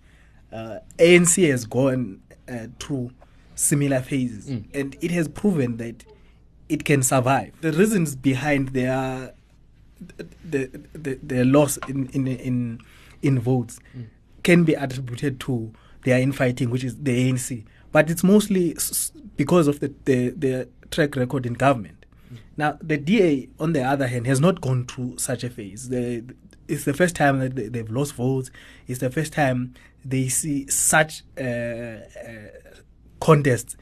Uh, 0.55 0.79
ANC 0.97 1.49
has 1.49 1.65
gone 1.65 2.21
uh, 2.47 2.67
through 2.79 3.11
similar 3.55 3.99
phases, 3.99 4.47
and 4.73 4.95
it 5.01 5.11
has 5.11 5.27
proven 5.27 5.75
that 5.77 6.05
it 6.69 6.85
can 6.85 7.03
survive. 7.03 7.51
The 7.61 7.73
reasons 7.73 8.15
behind 8.15 8.69
their 8.69 9.33
the 10.49 10.69
the, 10.93 11.43
loss 11.43 11.77
in 11.89 12.07
in 12.09 12.27
in 12.27 12.79
in 13.21 13.39
votes 13.39 13.79
can 14.43 14.63
be 14.63 14.73
attributed 14.75 15.39
to 15.41 15.73
their 16.05 16.19
infighting, 16.19 16.69
which 16.69 16.83
is 16.83 16.95
the 16.95 17.31
ANC. 17.33 17.65
But 17.91 18.09
it's 18.09 18.23
mostly 18.23 18.77
because 19.35 19.67
of 19.67 19.79
the, 19.81 19.93
the, 20.05 20.29
the 20.29 20.69
track 20.91 21.15
record 21.15 21.45
in 21.45 21.53
government. 21.53 22.04
Now, 22.57 22.77
the 22.81 22.97
DA, 22.97 23.49
on 23.59 23.73
the 23.73 23.83
other 23.83 24.07
hand, 24.07 24.27
has 24.27 24.39
not 24.39 24.61
gone 24.61 24.85
through 24.85 25.17
such 25.17 25.43
a 25.43 25.49
phase. 25.49 25.89
The, 25.89 26.23
it's 26.67 26.85
the 26.85 26.93
first 26.93 27.15
time 27.15 27.39
that 27.39 27.55
they, 27.55 27.67
they've 27.67 27.89
lost 27.89 28.13
votes. 28.15 28.49
It's 28.87 28.99
the 28.99 29.09
first 29.11 29.33
time 29.33 29.73
they 30.03 30.27
see 30.27 30.67
such 30.67 31.23
uh, 31.37 31.41
uh, 31.43 31.99
contests 33.19 33.75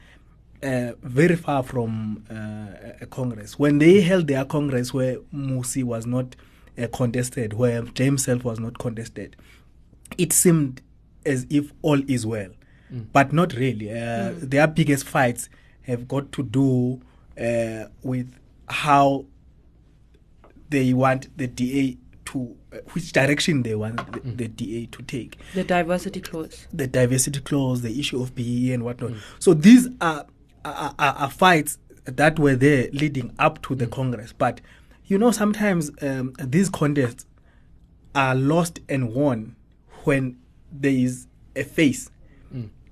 uh, 0.62 0.92
very 1.02 1.36
far 1.36 1.62
from 1.62 2.24
uh, 2.30 2.94
a 3.00 3.06
Congress. 3.06 3.58
When 3.58 3.78
they 3.78 4.00
held 4.00 4.26
their 4.28 4.44
Congress 4.44 4.94
where 4.94 5.18
Mmusi 5.34 5.84
was 5.84 6.06
not 6.06 6.36
uh, 6.78 6.86
contested, 6.92 7.52
where 7.54 7.82
James 7.82 8.24
Selfe 8.24 8.44
was 8.44 8.58
not 8.58 8.78
contested, 8.78 9.36
it 10.18 10.32
seemed 10.32 10.80
as 11.26 11.46
if 11.50 11.72
all 11.82 12.00
is 12.10 12.26
well, 12.26 12.50
but 13.12 13.32
not 13.32 13.52
really. 13.54 13.90
Uh, 13.90 14.32
Their 14.36 14.66
biggest 14.66 15.04
fights 15.06 15.48
have 15.82 16.06
got 16.08 16.32
to 16.32 16.42
do 16.42 17.00
uh, 17.38 17.88
with 18.02 18.34
how 18.68 19.26
they 20.70 20.92
want 20.92 21.36
the 21.36 21.46
DA 21.46 21.98
to, 22.26 22.56
uh, 22.72 22.78
which 22.92 23.12
direction 23.12 23.62
they 23.62 23.74
want 23.74 24.12
the, 24.12 24.20
the 24.20 24.48
DA 24.48 24.86
to 24.86 25.02
take 25.02 25.38
The 25.54 25.62
diversity 25.64 26.20
clause. 26.20 26.66
the 26.72 26.86
diversity 26.86 27.40
clause, 27.40 27.82
the 27.82 27.98
issue 27.98 28.20
of 28.20 28.34
PE 28.34 28.70
and 28.70 28.82
whatnot. 28.84 29.12
So 29.38 29.54
these 29.54 29.88
are, 30.00 30.26
are, 30.64 30.94
are, 30.98 31.14
are 31.14 31.30
fights 31.30 31.78
that 32.06 32.38
were 32.38 32.56
there 32.56 32.88
leading 32.92 33.34
up 33.38 33.62
to 33.62 33.74
the 33.74 33.86
Congress. 33.86 34.32
But 34.32 34.60
you 35.06 35.18
know, 35.18 35.30
sometimes 35.30 35.90
um, 36.00 36.32
these 36.38 36.70
contests 36.70 37.26
are 38.14 38.34
lost 38.34 38.80
and 38.88 39.12
won 39.12 39.54
when 40.04 40.38
there 40.72 40.90
is 40.92 41.26
a 41.56 41.62
face 41.62 42.10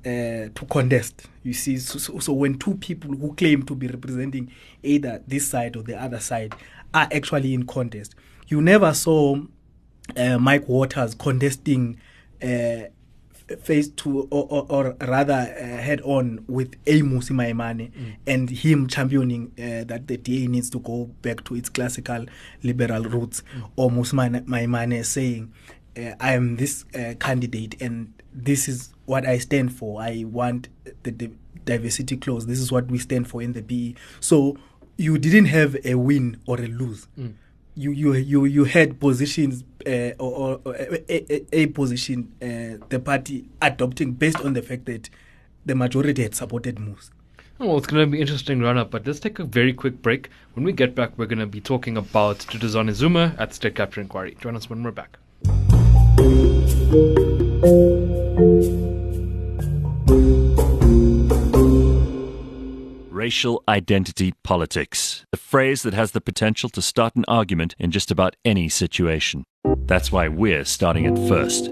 uh, 0.05 0.51
to 0.55 0.67
contest. 0.69 1.27
You 1.43 1.53
see, 1.53 1.79
so, 1.79 1.99
so, 1.99 2.19
so 2.19 2.33
when 2.33 2.59
two 2.59 2.75
people 2.75 3.15
who 3.15 3.35
claim 3.35 3.63
to 3.65 3.75
be 3.75 3.89
representing 3.89 4.51
either 4.83 5.23
this 5.27 5.49
side 5.49 5.77
or 5.77 5.83
the 5.83 6.01
other 6.01 6.21
side 6.21 6.55
are 6.95 7.09
actually 7.13 7.55
in 7.55 7.67
contest, 7.67 8.15
you 8.49 8.61
never 8.61 8.93
saw 8.95 9.37
uh, 10.17 10.39
Mike 10.39 10.69
Waters 10.69 11.15
contesting 11.15 11.99
uh, 12.43 12.83
face 13.63 13.89
to 13.89 14.29
or, 14.31 14.47
or, 14.51 14.67
or 14.69 14.97
rather 15.07 15.35
uh, 15.35 15.63
head 15.83 16.01
on 16.03 16.45
with 16.49 16.75
A 16.87 17.03
Mmusi 17.03 17.33
Maimane 17.33 17.93
and 18.27 18.49
him 18.49 18.87
championing 18.87 19.53
uh, 19.59 19.85
that 19.85 20.07
the 20.07 20.17
DA 20.17 20.47
needs 20.47 20.71
to 20.71 20.79
go 20.79 21.07
back 21.23 21.45
to 21.45 21.55
its 21.55 21.69
classical 21.69 22.27
liberal 22.63 23.05
roots. 23.05 23.43
Or 23.77 23.91
Mmusi 23.91 24.15
Ma- 24.15 24.41
Maimane 24.41 25.05
saying 25.05 25.53
uh, 25.97 26.13
I 26.21 26.33
am 26.33 26.57
this 26.57 26.85
uh, 26.95 27.15
candidate 27.21 27.81
and 27.81 28.13
this 28.33 28.69
is 28.69 28.92
what 29.07 29.27
I 29.27 29.39
stand 29.39 29.75
for 29.75 30.01
I 30.01 30.25
want 30.25 30.69
the, 31.03 31.11
di- 31.11 31.31
diversity 31.65 32.17
clause 32.17 32.47
this 32.47 32.59
is 32.59 32.71
what 32.73 32.87
we 32.87 32.99
stand 32.99 33.29
for 33.29 33.43
in 33.43 33.53
the 33.53 33.63
BE 33.63 33.97
so 34.21 34.57
you 34.97 35.19
didn't 35.19 35.47
have 35.47 35.77
a 35.85 35.95
win 35.95 36.39
or 36.47 36.61
a 36.61 36.67
lose 36.67 37.07
you 37.75 37.91
you 37.91 38.15
you 38.15 38.45
you 38.45 38.65
had 38.65 39.01
positions 39.01 39.65
uh, 39.87 40.11
or, 40.19 40.61
or, 40.65 40.75
a, 40.75 41.35
a, 41.35 41.63
a 41.63 41.67
position 41.67 42.33
uh, 42.43 42.85
the 42.89 43.01
party 43.01 43.49
adopting 43.61 44.13
based 44.13 44.41
on 44.41 44.53
the 44.53 44.63
fact 44.63 44.85
that 44.87 45.09
the 45.65 45.75
majority 45.75 46.23
had 46.23 46.35
supported 46.35 46.79
moves. 46.79 47.11
Well, 47.59 47.79
it's 47.79 47.87
going 47.87 48.05
to 48.05 48.11
be 48.11 48.21
interesting 48.21 48.61
run 48.61 48.77
up, 48.77 48.91
but 48.91 49.07
let's 49.07 49.21
take 49.21 49.39
a 49.39 49.45
very 49.45 49.73
quick 49.73 50.03
break. 50.03 50.29
When 50.55 50.65
we 50.65 50.73
get 50.73 50.95
back, 50.95 51.17
we're 51.17 51.27
going 51.27 51.39
to 51.39 51.47
be 51.47 51.61
talking 51.61 51.97
about 51.97 52.39
Duduzane 52.39 52.93
Zuma 52.93 53.35
at 53.39 53.51
the 53.51 53.55
State 53.55 53.77
Capture 53.77 54.01
Inquiry. 54.01 54.37
Join 54.41 54.57
us 54.57 54.69
when 54.69 54.83
we're 54.83 54.91
back. 54.91 55.19
Racial 63.23 63.63
identity 63.69 64.33
politics, 64.43 65.25
a 65.33 65.37
phrase 65.37 65.85
that 65.85 65.95
has 65.95 66.11
the 66.11 66.21
potential 66.21 66.69
to 66.71 66.83
start 66.83 67.15
an 67.15 67.25
argument 67.29 67.77
in 67.79 67.93
just 67.93 68.11
about 68.11 68.35
any 68.45 68.69
situation. 68.69 69.45
That's 69.87 70.11
why 70.11 70.27
we're 70.27 70.65
starting 70.65 71.05
it 71.05 71.29
first. 71.29 71.69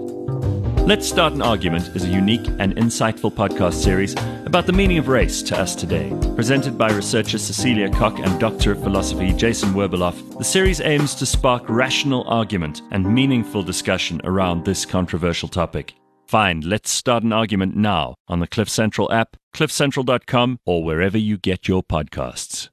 Let's 0.87 1.05
Start 1.05 1.33
an 1.33 1.41
Argument 1.41 1.93
is 1.93 2.05
a 2.05 2.07
unique 2.07 2.47
and 2.59 2.77
insightful 2.77 3.33
podcast 3.33 3.73
series 3.73 4.13
about 4.45 4.65
the 4.65 4.71
meaning 4.71 4.97
of 4.97 5.09
race 5.09 5.41
to 5.41 5.59
us 5.59 5.75
today. 5.75 6.09
Presented 6.37 6.77
by 6.77 6.89
researcher 6.89 7.37
Cecilia 7.37 7.89
Koch 7.89 8.17
and 8.19 8.39
Doctor 8.39 8.71
of 8.71 8.81
Philosophy 8.81 9.33
Jason 9.33 9.73
Werbeloff, 9.73 10.37
the 10.37 10.45
series 10.45 10.79
aims 10.79 11.15
to 11.15 11.25
spark 11.25 11.67
rational 11.67 12.23
argument 12.29 12.81
and 12.91 13.13
meaningful 13.13 13.61
discussion 13.61 14.21
around 14.23 14.63
this 14.63 14.85
controversial 14.85 15.49
topic. 15.49 15.95
Find 16.31 16.63
Let's 16.63 16.89
Start 16.89 17.23
an 17.23 17.33
Argument 17.33 17.75
now 17.75 18.15
on 18.29 18.39
the 18.39 18.47
Cliff 18.47 18.69
Central 18.69 19.11
app, 19.11 19.35
cliffcentral.com, 19.53 20.59
or 20.65 20.81
wherever 20.81 21.17
you 21.17 21.37
get 21.37 21.67
your 21.67 21.83
podcasts. 21.83 22.69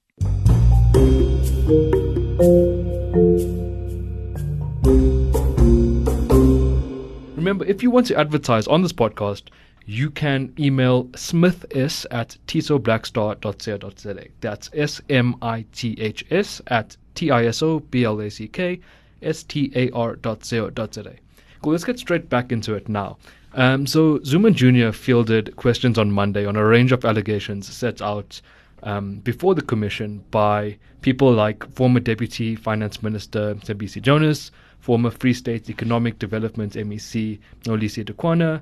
Remember, 7.34 7.64
if 7.64 7.82
you 7.82 7.90
want 7.90 8.06
to 8.06 8.16
advertise 8.16 8.68
on 8.68 8.82
this 8.82 8.92
podcast, 8.92 9.48
you 9.86 10.08
can 10.12 10.54
email 10.56 11.10
smiths 11.16 12.06
at 12.12 12.36
tisoblackstar.co.za. 12.46 14.26
That's 14.40 14.70
S 14.72 15.00
M 15.10 15.34
I 15.42 15.64
T 15.72 15.96
H 15.98 16.24
S 16.30 16.62
at 16.68 16.96
T 17.16 17.32
I 17.32 17.46
S 17.46 17.60
O 17.64 17.80
B 17.80 18.04
L 18.04 18.20
A 18.20 18.30
C 18.30 18.46
K 18.46 18.78
S 19.20 19.42
T 19.42 19.72
A 19.74 19.90
R 19.90 20.14
dot 20.14 20.48
dot 20.74 20.94
za. 20.94 21.12
Cool, 21.60 21.72
let's 21.72 21.82
get 21.82 21.98
straight 21.98 22.28
back 22.28 22.52
into 22.52 22.74
it 22.74 22.88
now. 22.88 23.18
Um, 23.54 23.86
so, 23.86 24.20
Zuma 24.24 24.50
Jr. 24.50 24.90
fielded 24.90 25.56
questions 25.56 25.98
on 25.98 26.12
Monday 26.12 26.44
on 26.44 26.56
a 26.56 26.64
range 26.64 26.92
of 26.92 27.04
allegations 27.04 27.66
set 27.66 28.02
out 28.02 28.40
um, 28.82 29.16
before 29.20 29.54
the 29.54 29.62
commission 29.62 30.22
by 30.30 30.76
people 31.00 31.32
like 31.32 31.68
former 31.72 32.00
Deputy 32.00 32.54
Finance 32.54 33.02
Minister 33.02 33.54
Mcebisi 33.54 34.02
Jonas, 34.02 34.50
former 34.80 35.10
Free 35.10 35.32
State 35.32 35.70
Economic 35.70 36.18
Development 36.18 36.74
MEC 36.74 37.38
Mxolisi 37.62 38.04
Dukwana, 38.04 38.60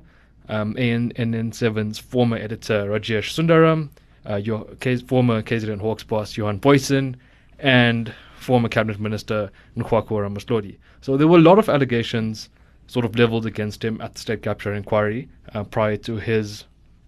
um, 0.49 0.75
AN, 0.77 1.11
NN7's 1.13 1.99
former 1.99 2.37
editor 2.37 2.85
Rajesh 2.85 3.33
Sundaram, 3.33 3.89
uh, 4.29 4.35
your 4.35 4.65
K- 4.79 4.97
former 4.97 5.41
KZN 5.41 5.81
Hawks 5.81 6.03
boss 6.03 6.37
Johan 6.37 6.59
Booysen, 6.59 7.15
and 7.59 8.13
former 8.37 8.69
Cabinet 8.69 8.99
Minister 8.99 9.51
Ngoako 9.77 10.09
Ramatlhodi. 10.09 10.77
So 11.01 11.17
there 11.17 11.27
were 11.27 11.37
a 11.37 11.41
lot 11.41 11.59
of 11.59 11.69
allegations 11.69 12.49
sort 12.87 13.05
of 13.05 13.15
leveled 13.15 13.45
against 13.45 13.83
him 13.83 14.01
at 14.01 14.13
the 14.13 14.19
state 14.19 14.41
capture 14.41 14.73
inquiry 14.73 15.29
uh, 15.53 15.63
prior 15.63 15.97
to 15.97 16.15
his 16.17 16.65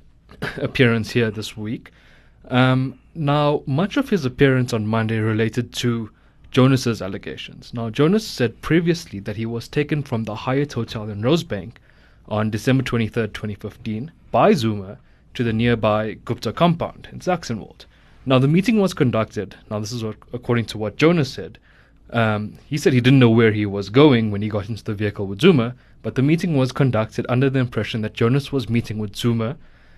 appearance 0.57 1.11
here 1.11 1.31
this 1.31 1.57
week. 1.57 1.91
Um, 2.49 2.99
now, 3.15 3.63
much 3.65 3.97
of 3.97 4.09
his 4.09 4.25
appearance 4.25 4.73
on 4.73 4.87
Monday 4.87 5.19
related 5.19 5.73
to 5.73 6.09
Jonas's 6.51 7.01
allegations. 7.01 7.73
Now, 7.73 7.89
Jonas 7.89 8.25
said 8.25 8.61
previously 8.61 9.19
that 9.19 9.35
he 9.35 9.45
was 9.45 9.67
taken 9.67 10.01
from 10.03 10.23
the 10.23 10.35
Hyatt 10.35 10.73
Hotel 10.73 11.09
in 11.09 11.21
Rosebank 11.21 11.73
on 12.27 12.49
December 12.49 12.83
23rd, 12.83 13.33
2015, 13.33 14.11
by 14.31 14.53
Zuma 14.53 14.97
to 15.33 15.43
the 15.43 15.53
nearby 15.53 16.13
Gupta 16.25 16.51
compound 16.51 17.07
in 17.11 17.19
Saxonwold. 17.19 17.85
Now, 18.25 18.39
the 18.39 18.47
meeting 18.47 18.79
was 18.79 18.93
conducted. 18.93 19.55
Now, 19.69 19.79
this 19.79 19.91
is 19.91 20.03
what, 20.03 20.17
according 20.33 20.65
to 20.65 20.77
what 20.77 20.97
Jonas 20.97 21.31
said. 21.31 21.59
Um, 22.11 22.57
he 22.65 22.77
said 22.77 22.93
he 22.93 23.01
didn't 23.01 23.19
know 23.19 23.29
where 23.29 23.51
he 23.51 23.65
was 23.65 23.89
going 23.89 24.31
when 24.31 24.41
he 24.41 24.49
got 24.49 24.69
into 24.69 24.83
the 24.83 24.95
vehicle 24.95 25.27
with 25.27 25.41
Zuma, 25.41 25.75
but 26.01 26.15
the 26.15 26.21
meeting 26.21 26.57
was 26.57 26.71
conducted 26.71 27.25
under 27.29 27.49
the 27.49 27.59
impression 27.59 28.01
that 28.01 28.13
Jonas 28.13 28.51
was 28.51 28.69
meeting 28.69 28.97
with 28.97 29.15
Zuma 29.15 29.57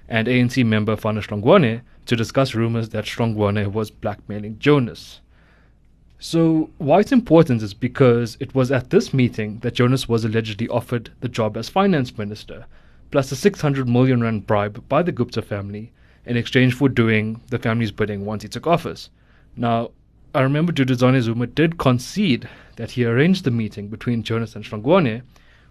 and 0.10 0.28
ANC 0.28 0.65
member 0.65 0.95
Fana 0.95 1.26
Hlongwane 1.26 1.82
to 2.06 2.15
discuss 2.15 2.54
rumors 2.54 2.89
that 2.89 3.06
Hlongwane 3.06 3.71
was 3.71 3.91
blackmailing 3.91 4.60
Jonas. 4.60 5.21
So, 6.19 6.69
why 6.78 7.00
it's 7.00 7.12
important 7.12 7.63
is 7.63 7.74
because 7.74 8.38
it 8.39 8.54
was 8.54 8.71
at 8.71 8.89
this 8.89 9.13
meeting 9.13 9.60
that 9.60 9.74
Jonas 9.74 10.08
was 10.08 10.24
allegedly 10.24 10.67
offered 10.67 11.12
the 11.21 11.30
job 11.30 11.58
as 11.58 11.69
finance 11.69 12.17
minister, 12.17 12.65
plus 13.10 13.32
a 13.32 13.36
600 13.36 13.88
million 13.88 14.21
rand 14.21 14.45
bribe 14.45 14.88
by 14.88 15.02
the 15.02 15.12
Gupta 15.12 15.41
family 15.41 15.91
in 16.26 16.38
exchange 16.38 16.76
for 16.76 16.89
doing 16.89 17.41
the 17.50 17.58
family's 17.58 17.91
bidding 17.91 18.26
once 18.26 18.43
he 18.43 18.50
took 18.50 18.67
office. 18.67 19.10
Now, 19.56 19.91
I 20.34 20.41
remember 20.41 20.72
Duduzane 20.72 21.22
Zuma 21.22 21.48
did 21.48 21.78
concede 21.78 22.48
that 22.78 22.91
he 22.91 23.04
arranged 23.06 23.44
the 23.44 23.52
meeting 23.52 23.88
between 23.88 24.24
Jonas 24.24 24.56
and 24.56 24.63
Hlongwane, 24.63 25.24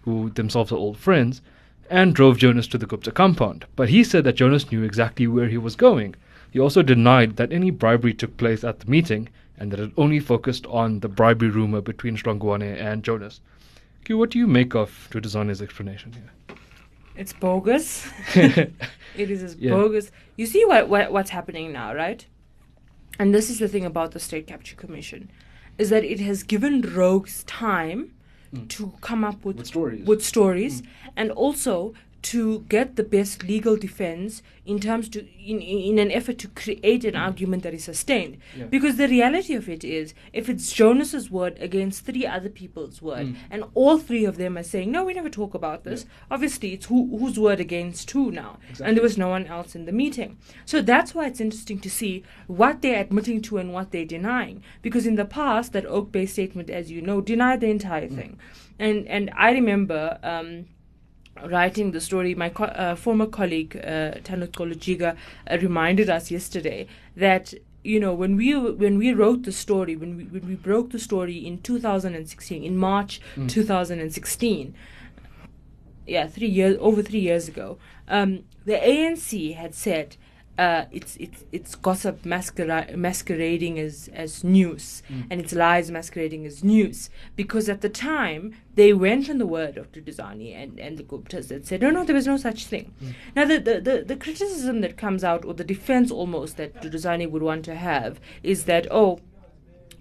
who 0.03 0.29
themselves 0.31 0.71
are 0.71 0.75
old 0.77 0.97
friends, 0.97 1.41
and 1.89 2.13
drove 2.15 2.37
Jonas 2.37 2.67
to 2.67 2.77
the 2.77 2.85
Gupta 2.85 3.11
compound. 3.11 3.65
But 3.75 3.89
he 3.89 4.03
said 4.03 4.23
that 4.23 4.35
Jonas 4.35 4.71
knew 4.71 4.83
exactly 4.83 5.27
where 5.27 5.47
he 5.47 5.57
was 5.57 5.75
going. 5.75 6.15
He 6.51 6.59
also 6.59 6.81
denied 6.83 7.37
that 7.37 7.51
any 7.51 7.71
bribery 7.71 8.13
took 8.13 8.37
place 8.37 8.63
at 8.63 8.79
the 8.79 8.89
meeting 8.89 9.29
and 9.57 9.71
that 9.71 9.79
it 9.79 9.91
only 9.97 10.19
focused 10.19 10.65
on 10.67 10.99
the 10.99 11.07
bribery 11.09 11.49
rumor 11.49 11.81
between 11.81 12.17
Hlongwane 12.17 12.79
and 12.79 13.03
Jonas. 13.03 13.41
Q, 14.05 14.17
what 14.17 14.29
do 14.31 14.39
you 14.39 14.47
make 14.47 14.73
of 14.75 15.07
Duduzane's 15.11 15.61
explanation 15.61 16.13
here? 16.13 16.57
It's 17.15 17.33
bogus. 17.33 18.09
it 18.35 18.71
is 19.15 19.43
as 19.43 19.55
Yeah. 19.55 19.71
bogus. 19.71 20.11
You 20.37 20.45
see 20.45 20.65
what, 20.65 20.87
what 20.89 21.11
what's 21.11 21.29
happening 21.29 21.71
now, 21.71 21.93
right? 21.93 22.25
And 23.19 23.33
this 23.33 23.49
is 23.49 23.59
the 23.59 23.67
thing 23.67 23.85
about 23.85 24.11
the 24.11 24.19
State 24.19 24.47
Capture 24.47 24.75
Commission. 24.75 25.29
is 25.77 25.89
that 25.89 26.03
it 26.03 26.19
has 26.19 26.43
given 26.43 26.81
rogues 26.81 27.43
time 27.45 28.13
hmm. 28.53 28.65
to 28.67 28.93
come 29.01 29.23
up 29.23 29.43
with, 29.45 29.57
With 29.57 29.67
stories. 29.67 30.05
with 30.05 30.23
stories 30.23 30.79
hmm. 30.81 30.85
and 31.15 31.31
also 31.31 31.93
to 32.21 32.59
get 32.69 32.95
the 32.95 33.03
best 33.03 33.43
legal 33.43 33.75
defense 33.75 34.43
in 34.65 34.79
terms 34.79 35.09
to 35.09 35.19
in, 35.39 35.59
in 35.61 35.97
an 35.97 36.11
effort 36.11 36.37
to 36.37 36.47
create 36.49 37.03
an 37.03 37.15
argument 37.15 37.63
that 37.63 37.73
is 37.73 37.83
sustained. 37.83 38.37
Yeah. 38.55 38.65
because 38.65 38.97
the 38.97 39.07
reality 39.07 39.55
of 39.55 39.67
it 39.67 39.83
is 39.83 40.13
if 40.33 40.49
it's 40.49 40.71
jonas's 40.71 41.31
word 41.31 41.57
against 41.59 42.05
three 42.05 42.25
other 42.25 42.49
people's 42.49 43.01
word 43.01 43.35
and 43.49 43.63
all 43.73 43.97
three 43.97 44.25
of 44.25 44.37
them 44.37 44.57
are 44.57 44.63
saying 44.63 44.91
no 44.91 45.03
we 45.03 45.13
never 45.13 45.29
talk 45.29 45.53
about 45.53 45.83
this 45.83 46.05
obviously 46.29 46.73
it's 46.73 46.85
who, 46.85 47.17
whose 47.17 47.39
word 47.39 47.59
against 47.59 48.09
who 48.11 48.31
now. 48.31 48.59
And 48.83 48.95
there 48.95 49.03
was 49.03 49.17
no 49.17 49.29
one 49.29 49.47
else 49.47 49.75
in 49.75 49.85
the 49.85 49.91
meeting. 49.91 50.37
So 50.65 50.81
that's 50.81 51.13
why 51.15 51.27
it's 51.27 51.41
interesting 51.41 51.79
to 51.79 51.89
see 51.89 52.23
what 52.47 52.81
they're 52.81 53.01
admitting 53.01 53.41
to 53.43 53.57
and 53.57 53.73
what 53.73 53.91
they're 53.91 54.05
denying. 54.05 54.63
Because 54.81 55.05
in 55.05 55.15
the 55.15 55.25
past 55.25 55.73
that 55.73 55.85
Oakbay 55.85 56.27
statement 56.27 56.69
as 56.69 56.91
you 56.91 57.01
know 57.01 57.21
denied 57.21 57.61
the 57.61 57.69
entire 57.69 58.07
thing. 58.07 58.39
And 58.79 59.07
and 59.07 59.29
i 59.37 59.51
remember 59.51 60.17
um, 60.23 60.65
writing 61.47 61.91
the 61.91 62.01
story, 62.01 62.35
my 62.35 62.49
co- 62.49 62.65
uh, 62.65 62.95
former 62.95 63.25
colleague 63.27 63.75
uh, 63.77 64.19
Thanduxolo 64.23 64.75
Jika 64.75 65.15
uh, 65.49 65.57
reminded 65.61 66.09
us 66.09 66.31
yesterday 66.31 66.87
that 67.15 67.53
you 67.83 67.99
know 67.99 68.13
when 68.13 68.35
we 68.35 68.55
when 68.55 68.97
we 68.97 69.11
wrote 69.13 69.43
the 69.43 69.51
story 69.51 69.95
when 69.95 70.15
we 70.15 70.23
when 70.25 70.47
we 70.47 70.53
broke 70.55 70.91
the 70.91 70.99
story 70.99 71.37
in 71.37 71.57
2016 71.59 72.63
in 72.63 72.77
March 72.77 73.19
2016 73.47 74.73
yeah 76.05 76.27
three 76.27 76.47
years 76.47 76.77
over 76.79 77.01
three 77.01 77.19
years 77.19 77.47
ago 77.47 77.77
um, 78.07 78.43
the 78.65 78.73
ANC 78.73 79.55
had 79.55 79.73
said 79.73 80.15
uh, 80.61 80.85
it's 80.91 81.13
it's 81.17 81.43
it's 81.51 81.73
gossip 81.73 82.21
masquera- 82.21 82.95
masquerading 82.95 83.79
as 83.79 84.09
as 84.13 84.43
news. 84.43 85.01
And 85.29 85.41
it's 85.41 85.53
lies 85.53 85.89
masquerading 85.89 86.45
as 86.45 86.63
news. 86.63 87.09
Because 87.35 87.67
at 87.67 87.81
the 87.81 87.89
time 87.89 88.53
they 88.75 88.93
went 88.93 89.27
on 89.29 89.39
the 89.39 89.47
word 89.47 89.75
of 89.77 89.91
Duduzane 89.91 90.55
and 90.61 90.79
and 90.79 90.99
the 90.99 91.03
Guptas 91.03 91.47
that 91.47 91.65
said 91.65 91.81
no 91.81 91.89
no 91.89 92.03
there 92.05 92.15
was 92.15 92.27
no 92.27 92.37
such 92.37 92.67
thing. 92.67 92.93
Now 93.35 93.45
the, 93.45 93.57
the 93.57 93.75
the 93.87 93.95
the 94.11 94.15
criticism 94.15 94.81
that 94.81 94.97
comes 94.97 95.23
out 95.23 95.43
or 95.45 95.53
the 95.55 95.63
defense 95.63 96.11
almost 96.11 96.57
that 96.57 96.79
Duduzane 96.81 97.31
would 97.31 97.45
want 97.49 97.65
to 97.65 97.75
have 97.75 98.19
is 98.43 98.65
that 98.65 98.85
oh 98.91 99.19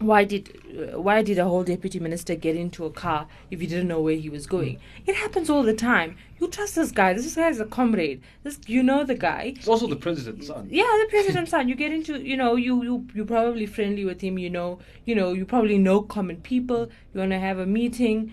why 0.01 0.25
did 0.25 0.95
why 0.95 1.23
did 1.23 1.39
a 1.39 1.45
whole 1.45 1.63
deputy 1.63 2.01
minister 2.01 2.35
get 2.35 2.57
into 2.57 2.87
a 2.87 2.91
car 2.91 3.27
if 3.51 3.61
he 3.61 3.67
didn't 3.67 3.89
know 3.89 4.01
where 4.01 4.17
he 4.17 4.31
was 4.31 4.47
going? 4.47 4.77
Hmm. 4.77 5.11
It 5.11 5.17
happens 5.17 5.51
all 5.51 5.63
the 5.63 5.75
time. 5.75 6.17
You 6.41 6.49
trust 6.49 6.75
this 6.75 6.91
guy. 6.91 7.13
This 7.13 7.35
guy 7.35 7.51
is 7.51 7.61
a 7.61 7.67
comrade. 7.67 8.23
This 8.43 8.59
you 8.67 8.83
know 8.83 9.05
the 9.05 9.15
guy. 9.15 9.53
It's 9.57 9.69
also 9.69 9.87
the 9.87 9.97
president's 9.97 10.47
son. 10.47 10.69
Yeah, 10.71 10.85
the 10.85 11.07
president's 11.11 11.51
son. 11.51 11.69
You 11.69 11.75
get 11.75 11.93
into, 11.93 12.19
you 12.19 12.37
know, 12.37 12.57
you 12.57 12.83
you 12.83 13.07
you're 13.15 13.27
probably 13.27 13.67
friendly 13.67 14.07
with 14.07 14.23
him. 14.23 14.39
You 14.39 14.49
know, 14.49 14.79
you 15.05 15.15
know, 15.15 15.35
you 15.35 15.45
probably 15.45 15.77
know 15.77 16.01
common 16.01 16.41
people. 16.41 16.89
You 17.13 17.21
want 17.21 17.33
to 17.33 17.39
have 17.39 17.59
a 17.59 17.67
meeting, 17.67 18.33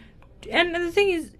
and 0.49 0.73
the 0.73 0.91
thing 0.91 1.09
is, 1.09 1.31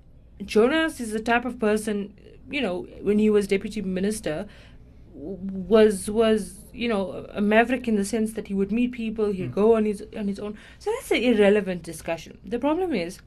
Jonas 0.44 1.00
is 1.00 1.14
the 1.14 1.22
type 1.22 1.46
of 1.46 1.58
person, 1.58 2.14
you 2.50 2.60
know, 2.60 2.86
when 3.02 3.18
he 3.18 3.30
was 3.30 3.48
deputy 3.48 3.82
minister, 3.82 4.46
was 5.18 6.10
was 6.10 6.66
you 6.74 6.88
know 6.88 7.26
a 7.32 7.42
maverick 7.42 7.88
in 7.88 7.96
the 7.96 8.06
sense 8.06 8.34
that 8.34 8.48
he 8.48 8.54
would 8.54 8.72
meet 8.72 8.92
people, 8.92 9.32
he'd 9.32 9.48
hmm. 9.48 9.54
go 9.54 9.76
on 9.76 9.86
his 9.86 10.04
on 10.16 10.28
his 10.28 10.40
own. 10.40 10.58
So 10.80 10.92
that's 10.92 11.12
an 11.12 11.24
irrelevant 11.24 11.84
discussion. 11.84 12.38
The 12.46 12.60
problem 12.60 12.94
is. 12.94 13.20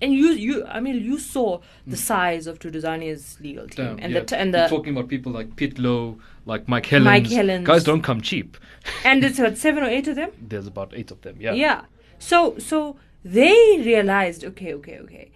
And 0.00 0.12
you, 0.12 0.28
you, 0.28 0.64
I 0.64 0.78
mean, 0.78 1.02
you 1.02 1.18
saw 1.18 1.58
the 1.84 1.96
hmm. 1.96 2.00
size 2.00 2.46
of 2.46 2.60
Duduzane's 2.60 3.36
legal 3.40 3.66
team, 3.66 3.96
Damn, 3.96 3.98
and 3.98 4.12
yeah. 4.12 4.20
the 4.20 4.26
t- 4.26 4.36
and 4.36 4.52
You're 4.54 4.62
the 4.62 4.68
talking 4.68 4.96
about 4.96 5.08
people 5.08 5.32
like 5.32 5.56
Pitlow, 5.56 6.20
like 6.46 6.68
Mike 6.68 6.86
Hellens. 6.86 7.02
Mike 7.02 7.24
Hellens. 7.24 7.64
Guys 7.64 7.82
don't 7.82 8.02
come 8.02 8.20
cheap. 8.20 8.56
and 9.04 9.24
it's 9.24 9.40
what 9.40 9.58
seven 9.58 9.82
or 9.82 9.88
eight 9.88 10.06
of 10.06 10.14
them. 10.14 10.30
There's 10.40 10.68
about 10.68 10.92
eight 10.94 11.10
of 11.10 11.22
them. 11.22 11.36
Yeah. 11.40 11.54
Yeah. 11.54 11.82
So 12.20 12.56
so 12.58 12.96
they 13.24 13.80
realized, 13.84 14.44
okay, 14.44 14.72
okay, 14.74 14.98
okay. 15.00 15.32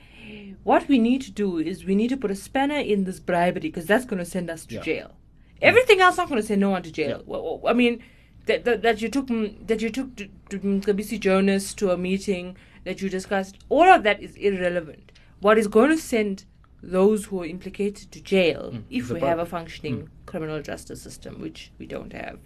What 0.64 0.88
we 0.88 0.98
need 0.98 1.22
to 1.22 1.30
do 1.30 1.58
is 1.58 1.84
we 1.84 1.94
need 1.94 2.08
to 2.08 2.16
put 2.16 2.30
a 2.30 2.34
spanner 2.34 2.78
in 2.78 3.04
this 3.04 3.20
bribery 3.20 3.60
because 3.60 3.86
that's 3.86 4.04
going 4.04 4.18
to 4.18 4.24
send 4.24 4.50
us 4.50 4.66
to 4.66 4.74
Yeah. 4.76 4.80
jail. 4.82 5.10
Everything 5.60 6.00
else 6.00 6.16
not 6.16 6.28
going 6.28 6.40
to 6.40 6.46
send 6.46 6.60
no 6.60 6.70
one 6.70 6.82
to 6.82 6.90
jail. 6.92 7.22
Well, 7.26 7.42
well, 7.62 7.70
I 7.70 7.74
mean, 7.74 8.02
that, 8.46 8.64
that 8.64 8.82
that 8.82 9.00
you 9.02 9.08
took 9.08 9.26
mm, 9.26 9.66
that 9.68 9.80
you 9.80 9.90
took 9.90 10.16
to, 10.16 10.28
to 10.50 10.58
Mcebisi 10.58 11.18
Jonas 11.20 11.74
to 11.74 11.90
a 11.92 11.96
meeting 11.96 12.56
that 12.84 13.00
you 13.00 13.08
discussed. 13.08 13.58
All 13.68 13.84
of 13.84 14.02
that 14.02 14.20
is 14.20 14.34
irrelevant. 14.36 15.12
What 15.40 15.58
is 15.58 15.68
going 15.68 15.90
to 15.90 15.98
send 15.98 16.44
those 16.82 17.26
who 17.26 17.40
are 17.42 17.46
implicated 17.46 18.10
to 18.10 18.20
jail 18.20 18.74
if 18.90 19.06
the 19.08 19.14
we 19.14 19.20
have 19.20 19.38
a 19.38 19.46
functioning 19.46 20.08
criminal 20.26 20.60
justice 20.60 21.00
system, 21.00 21.40
which 21.40 21.70
we 21.78 21.86
don't 21.86 22.12
have. 22.12 22.40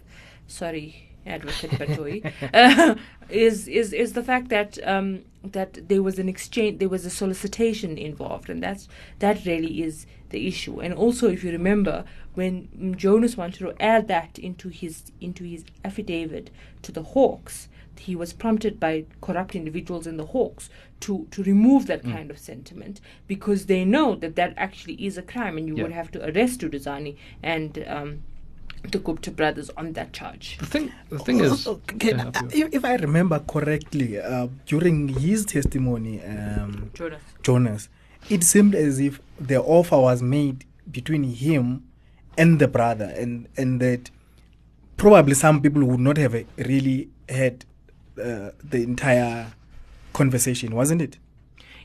Sorry, 0.45 1.09
Advocate 1.27 1.71
Batoi, 1.71 2.31
uh, 2.53 2.95
is 3.29 3.67
is 3.67 3.93
is 3.93 4.13
the 4.13 4.23
fact 4.23 4.49
that 4.49 4.77
um, 4.87 5.23
that 5.43 5.87
there 5.87 6.01
was 6.03 6.19
an 6.19 6.27
exchange, 6.29 6.79
there 6.79 6.89
was 6.89 7.05
a 7.05 7.09
solicitation 7.09 7.97
involved, 7.97 8.49
and 8.49 8.61
that's 8.63 8.87
that 9.19 9.45
really 9.45 9.81
is 9.83 10.05
the 10.29 10.47
issue. 10.47 10.79
And 10.79 10.93
also, 10.93 11.29
if 11.29 11.43
you 11.43 11.51
remember, 11.51 12.03
when 12.35 12.67
mm, 12.77 12.95
Jonas 12.97 13.37
wanted 13.37 13.59
to 13.59 13.73
add 13.81 14.07
that 14.07 14.37
into 14.39 14.69
his 14.69 15.03
into 15.21 15.43
his 15.43 15.63
affidavit 15.85 16.49
to 16.83 16.91
the 16.91 17.03
Hawks, 17.03 17.67
he 17.99 18.15
was 18.15 18.33
prompted 18.33 18.79
by 18.79 19.05
corrupt 19.21 19.55
individuals 19.55 20.05
in 20.07 20.17
the 20.17 20.27
Hawks 20.27 20.69
to 21.01 21.27
to 21.31 21.43
remove 21.43 21.87
that 21.87 22.03
kind 22.03 22.29
of 22.31 22.37
sentiment 22.39 22.99
because 23.27 23.65
they 23.67 23.85
know 23.85 24.15
that 24.15 24.35
that 24.35 24.53
actually 24.57 24.95
is 25.05 25.17
a 25.17 25.21
crime, 25.21 25.57
and 25.57 25.67
you 25.67 25.75
Yeah. 25.75 25.83
would 25.83 25.91
have 25.93 26.11
to 26.11 26.29
arrest 26.29 26.61
Duduzane 26.61 27.15
and. 27.43 27.83
Um, 27.87 28.21
the 28.83 28.99
Gupta 28.99 29.31
brothers 29.31 29.69
on 29.77 29.93
that 29.93 30.13
charge. 30.13 30.57
The 30.59 30.65
thing, 30.65 30.91
the 31.09 31.19
thing 31.19 31.39
is, 31.39 31.67
Okay, 31.67 32.09
Yeah, 32.09 32.31
if, 32.51 32.73
if 32.73 32.85
I 32.85 32.95
remember 32.95 33.39
correctly, 33.39 34.19
uh, 34.19 34.47
during 34.65 35.07
his 35.09 35.45
testimony, 35.45 36.23
um, 36.23 36.91
Jonas. 36.93 37.21
Jonas, 37.43 37.89
it 38.29 38.43
seemed 38.43 38.75
as 38.75 38.99
if 38.99 39.19
the 39.39 39.61
offer 39.61 39.97
was 39.97 40.21
made 40.21 40.65
between 40.89 41.23
him 41.23 41.83
and 42.37 42.59
the 42.59 42.67
brother, 42.67 43.13
and 43.17 43.47
and 43.57 43.79
that 43.81 44.11
probably 44.95 45.33
some 45.33 45.61
people 45.61 45.83
would 45.83 45.99
not 45.99 46.17
have 46.17 46.33
really 46.57 47.09
had 47.29 47.65
uh, 48.21 48.51
the 48.63 48.83
entire 48.83 49.47
conversation, 50.13 50.75
wasn't 50.75 51.01
it? 51.01 51.17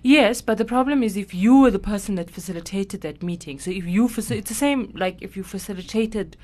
Yes, 0.05 0.43
but 0.43 0.59
the 0.59 0.65
problem 0.65 1.03
is 1.05 1.17
if 1.17 1.33
you 1.33 1.61
were 1.61 1.71
the 1.71 1.79
person 1.79 2.17
that 2.17 2.29
facilitated 2.29 3.03
that 3.03 3.23
meeting. 3.23 3.61
So 3.61 3.71
if 3.71 3.87
you 3.87 4.09
faci- 4.09 4.39
it's 4.39 4.49
the 4.49 4.55
same 4.55 4.93
like 4.97 5.23
if 5.23 5.37
you 5.37 5.45
facilitated 5.45 6.37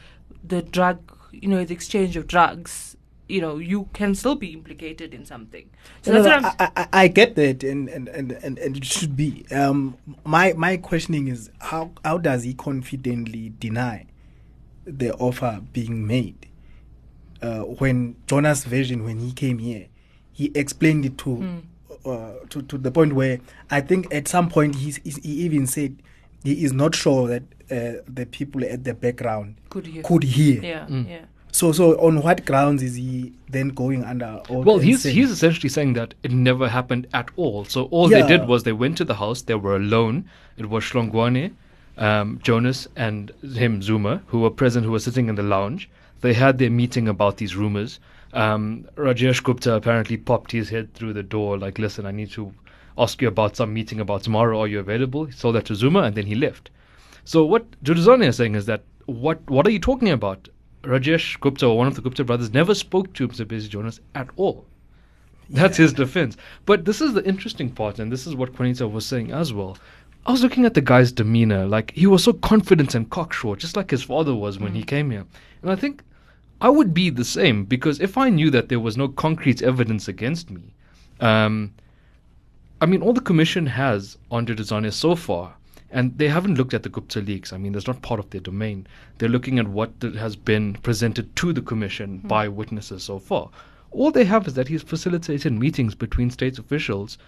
the 0.42 0.62
drug, 0.62 1.16
you 1.32 1.48
know, 1.48 1.64
the 1.64 1.74
exchange 1.74 2.16
of 2.16 2.26
drugs, 2.26 2.96
you 3.28 3.40
know, 3.40 3.58
you 3.58 3.88
can 3.92 4.14
still 4.14 4.34
be 4.34 4.48
implicated 4.52 5.12
in 5.12 5.24
something. 5.24 5.68
So 6.02 6.12
No, 6.12 6.22
that's 6.22 6.42
no, 6.42 6.48
what 6.48 6.60
I'm. 6.60 6.72
I, 6.76 6.82
I, 6.82 7.02
I 7.04 7.08
get 7.08 7.34
that, 7.36 7.62
and, 7.62 7.88
and, 7.88 8.08
and, 8.08 8.32
and, 8.32 8.58
and 8.58 8.76
it 8.76 8.84
should 8.84 9.16
be. 9.16 9.46
Um, 9.50 9.98
my 10.24 10.54
my 10.54 10.76
questioning 10.78 11.28
is 11.28 11.50
how 11.60 11.92
how 12.04 12.18
does 12.18 12.44
he 12.44 12.54
confidently 12.54 13.52
deny 13.58 14.06
the 14.84 15.12
offer 15.14 15.60
being 15.72 16.06
made 16.06 16.48
uh, 17.42 17.60
when 17.60 18.16
Jonas' 18.26 18.64
version 18.64 19.04
when 19.04 19.18
he 19.18 19.32
came 19.32 19.58
here, 19.58 19.88
he 20.32 20.50
explained 20.54 21.04
it 21.04 21.18
to. 21.18 21.36
Hmm. 21.36 21.58
Uh, 22.06 22.34
to, 22.48 22.62
to 22.62 22.78
the 22.78 22.92
point 22.92 23.12
where 23.12 23.40
I 23.70 23.80
think 23.80 24.14
at 24.14 24.28
some 24.28 24.48
point 24.48 24.76
he's, 24.76 24.98
he's, 24.98 25.16
he 25.16 25.32
even 25.42 25.66
said 25.66 26.00
he 26.44 26.64
is 26.64 26.72
not 26.72 26.94
sure 26.94 27.26
that 27.28 27.42
uh, 27.70 28.00
the 28.08 28.26
people 28.26 28.64
at 28.64 28.84
the 28.84 28.94
background 28.94 29.56
Could 29.70 29.86
hear. 29.86 30.02
could 30.02 30.22
hear. 30.22 30.62
yeah, 30.62 30.86
Mm. 30.88 31.08
yeah. 31.08 31.24
So 31.52 31.72
so 31.72 31.98
on 31.98 32.22
what 32.22 32.44
grounds 32.46 32.82
is 32.82 32.94
he 32.94 33.32
then 33.50 33.68
going 33.70 34.04
under? 34.04 34.40
oath 34.48 34.64
well, 34.66 34.78
he's 34.78 35.02
saying- 35.02 35.14
he's 35.16 35.30
essentially 35.30 35.68
saying 35.68 35.94
that 35.94 36.14
it 36.22 36.30
never 36.30 36.68
happened 36.68 37.06
at 37.12 37.30
all. 37.36 37.64
So 37.64 37.84
all 37.86 38.10
Yeah. 38.10 38.22
they 38.22 38.28
did 38.36 38.46
was 38.48 38.62
they 38.64 38.72
went 38.72 38.96
to 38.98 39.04
the 39.04 39.14
house. 39.14 39.42
They 39.42 39.54
were 39.54 39.76
alone. 39.76 40.24
It 40.56 40.68
was 40.70 40.84
Hlongwane, 40.84 41.52
um, 41.96 42.38
Jonas, 42.42 42.86
and 42.96 43.32
him 43.54 43.82
Zuma, 43.82 44.22
who 44.26 44.40
were 44.40 44.50
present, 44.50 44.84
who 44.86 44.92
were 44.92 44.98
sitting 45.00 45.28
in 45.28 45.34
the 45.36 45.42
lounge. 45.42 45.88
They 46.20 46.32
had 46.34 46.58
their 46.58 46.70
meeting 46.70 47.08
about 47.08 47.38
these 47.38 47.56
rumors. 47.56 47.98
Um, 48.34 48.84
Rajesh 48.96 49.42
Gupta 49.42 49.74
apparently 49.74 50.16
popped 50.16 50.52
his 50.52 50.68
head 50.68 50.92
through 50.94 51.14
the 51.14 51.22
door, 51.22 51.56
like, 51.58 51.78
"Listen, 51.78 52.04
I 52.06 52.10
need 52.12 52.30
to 52.32 52.52
ask 52.98 53.22
you 53.22 53.28
about 53.28 53.56
some 53.56 53.72
meeting 53.72 54.00
about 54.00 54.22
tomorrow. 54.24 54.60
Are 54.60 54.68
you 54.68 54.80
available?" 54.80 55.24
He 55.24 55.32
told 55.32 55.54
that 55.54 55.66
to 55.66 55.74
Zuma, 55.74 56.02
and 56.02 56.14
then 56.14 56.26
he 56.26 56.34
left. 56.34 56.70
So 57.24 57.44
what 57.44 57.64
Duduzane 57.82 58.26
is 58.26 58.36
saying 58.36 58.54
is 58.54 58.66
that 58.66 58.84
what 59.06 59.48
what 59.50 59.66
are 59.66 59.70
you 59.70 59.78
talking 59.78 60.10
about? 60.10 60.48
Rajesh 60.82 61.38
Gupta 61.40 61.66
or 61.66 61.76
one 61.76 61.86
of 61.86 61.94
the 61.94 62.02
Gupta 62.02 62.24
brothers 62.24 62.52
never 62.52 62.74
spoke 62.74 63.12
to 63.14 63.28
Mcebisi 63.28 63.68
Jonas 63.68 64.00
at 64.14 64.28
all. 64.36 64.64
That's 65.50 65.76
his 65.76 65.92
defense. 65.92 66.36
But 66.66 66.84
this 66.84 67.00
is 67.00 67.14
the 67.14 67.24
interesting 67.24 67.70
part, 67.70 67.98
and 67.98 68.12
this 68.12 68.26
is 68.26 68.34
what 68.34 68.52
Qaanitah 68.52 68.90
was 68.90 69.06
saying 69.06 69.32
as 69.32 69.52
well. 69.52 69.78
I 70.26 70.32
was 70.32 70.42
looking 70.42 70.66
at 70.66 70.74
the 70.74 70.82
guy's 70.82 71.10
demeanor, 71.10 71.66
like 71.66 71.92
he 71.92 72.06
was 72.06 72.22
so 72.22 72.34
confident 72.34 72.94
and 72.94 73.08
cocksure, 73.08 73.56
just 73.56 73.76
like 73.76 73.90
his 73.90 74.02
father 74.02 74.34
was 74.34 74.58
when 74.58 74.74
he 74.74 74.82
came 74.82 75.10
here. 75.10 75.24
And 75.62 75.70
I 75.70 75.76
think 75.76 76.02
I 76.60 76.68
would 76.68 76.92
be 76.92 77.08
the 77.08 77.24
same 77.24 77.64
because 77.64 78.00
if 78.00 78.18
I 78.18 78.28
knew 78.28 78.50
that 78.50 78.68
there 78.68 78.80
was 78.80 78.96
no 78.96 79.08
concrete 79.08 79.62
evidence 79.62 80.06
against 80.06 80.50
me, 80.50 80.74
um, 81.20 81.72
I 82.80 82.86
mean, 82.86 83.02
all 83.02 83.12
the 83.12 83.20
commission 83.20 83.66
has 83.66 84.16
on 84.30 84.46
Duduzane 84.46 84.92
so 84.92 85.16
far, 85.16 85.54
and 85.90 86.16
they 86.16 86.28
haven't 86.28 86.54
looked 86.54 86.74
at 86.74 86.84
the 86.84 86.88
Gupta 86.88 87.20
leaks. 87.20 87.52
I 87.52 87.58
mean, 87.58 87.72
that's 87.72 87.88
not 87.88 88.02
part 88.02 88.20
of 88.20 88.30
their 88.30 88.40
domain. 88.40 88.86
They're 89.18 89.28
looking 89.28 89.58
at 89.58 89.66
what 89.66 89.90
has 90.02 90.36
been 90.36 90.74
presented 90.74 91.34
to 91.36 91.52
the 91.52 91.62
commission 91.62 92.18
by 92.18 92.46
witnesses 92.46 93.02
so 93.02 93.18
far. 93.18 93.50
All 93.90 94.12
they 94.12 94.24
have 94.26 94.46
is 94.46 94.54
that 94.54 94.68
he's 94.68 94.82
facilitated 94.82 95.52
meetings 95.52 95.94
between 95.96 96.30
state 96.30 96.58
officials 96.58 97.18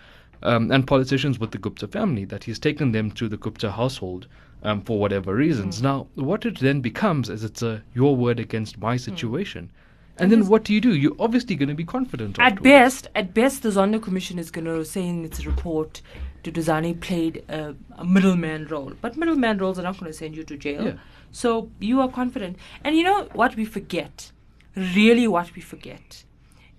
um, 0.42 0.70
and 0.70 0.86
politicians 0.86 1.40
with 1.40 1.50
the 1.50 1.58
Gupta 1.58 1.88
family, 1.88 2.24
that 2.26 2.44
he's 2.44 2.58
taken 2.58 2.92
them 2.92 3.10
to 3.12 3.28
the 3.28 3.36
Gupta 3.36 3.72
household 3.72 4.28
um, 4.62 4.82
for 4.82 5.00
whatever 5.00 5.34
reasons. 5.34 5.82
Now, 5.82 6.06
what 6.14 6.46
it 6.46 6.60
then 6.60 6.80
becomes 6.80 7.28
is 7.28 7.42
it's 7.42 7.62
a 7.62 7.82
your 7.92 8.14
word 8.14 8.38
against 8.38 8.78
my 8.78 8.96
situation. 8.96 9.72
And 10.20 10.30
then 10.30 10.46
what 10.46 10.64
do 10.64 10.74
you 10.74 10.80
do? 10.80 10.94
You're 10.94 11.16
obviously 11.18 11.56
going 11.56 11.68
to 11.68 11.74
be 11.74 11.84
confident. 11.84 12.38
At 12.38 12.52
afterwards. 12.52 12.62
best, 12.62 13.08
at 13.14 13.34
best, 13.34 13.62
the 13.62 13.70
Zondo 13.70 14.02
Commission 14.02 14.38
is 14.38 14.50
going 14.50 14.66
to 14.66 14.84
say 14.84 15.06
in 15.06 15.24
its 15.24 15.46
report 15.46 16.02
Duduzane 16.42 17.00
played 17.00 17.44
a, 17.48 17.74
a 17.96 18.04
middleman 18.04 18.66
role. 18.66 18.92
But 19.00 19.16
middleman 19.16 19.58
roles 19.58 19.78
are 19.78 19.82
not 19.82 19.98
going 19.98 20.10
to 20.10 20.16
send 20.16 20.36
you 20.36 20.44
to 20.44 20.56
jail. 20.56 20.84
Yeah. 20.84 20.92
So 21.32 21.70
you 21.78 22.00
are 22.00 22.08
confident. 22.08 22.56
And 22.84 22.96
you 22.96 23.04
know 23.04 23.28
what 23.32 23.56
we 23.56 23.64
forget? 23.64 24.32
Really, 24.76 25.26
what 25.28 25.54
we 25.54 25.62
forget 25.62 26.24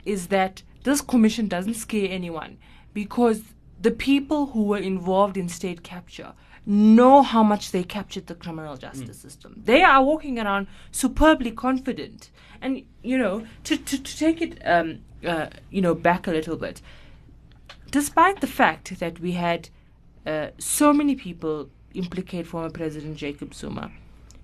is 0.06 0.28
that 0.28 0.64
this 0.84 1.02
commission 1.02 1.48
doesn't 1.48 1.76
scare 1.76 2.10
anyone 2.10 2.58
because 2.94 3.42
the 3.80 3.92
people 3.92 4.48
who 4.48 4.64
were 4.64 4.78
involved 4.78 5.38
in 5.38 5.50
state 5.50 5.84
capture 5.84 6.34
know 6.66 7.24
how 7.24 7.44
much 7.44 7.72
they 7.72 7.84
captured 7.84 8.28
the 8.28 8.36
criminal 8.36 8.78
justice 8.78 9.18
system. 9.18 9.62
They 9.66 9.82
are 9.82 10.04
walking 10.04 10.40
around 10.40 10.68
superbly 10.92 11.52
confident. 11.52 12.30
And, 12.62 12.84
you 13.02 13.18
know, 13.18 13.46
to, 13.64 13.78
to, 13.78 14.02
to 14.02 14.18
take 14.18 14.42
it, 14.42 14.62
um, 14.66 15.00
uh, 15.26 15.48
you 15.72 15.82
know, 15.82 15.96
back 15.96 16.28
a 16.28 16.32
little 16.32 16.58
bit, 16.58 16.82
despite 17.90 18.42
the 18.42 18.48
fact 18.48 19.00
that 19.00 19.20
we 19.20 19.32
had 19.32 19.70
uh, 20.26 20.50
so 20.60 20.94
many 20.94 21.16
people 21.16 21.70
implicate 21.94 22.46
former 22.46 22.70
President 22.70 23.18
Jacob 23.18 23.54
Zuma, 23.56 23.92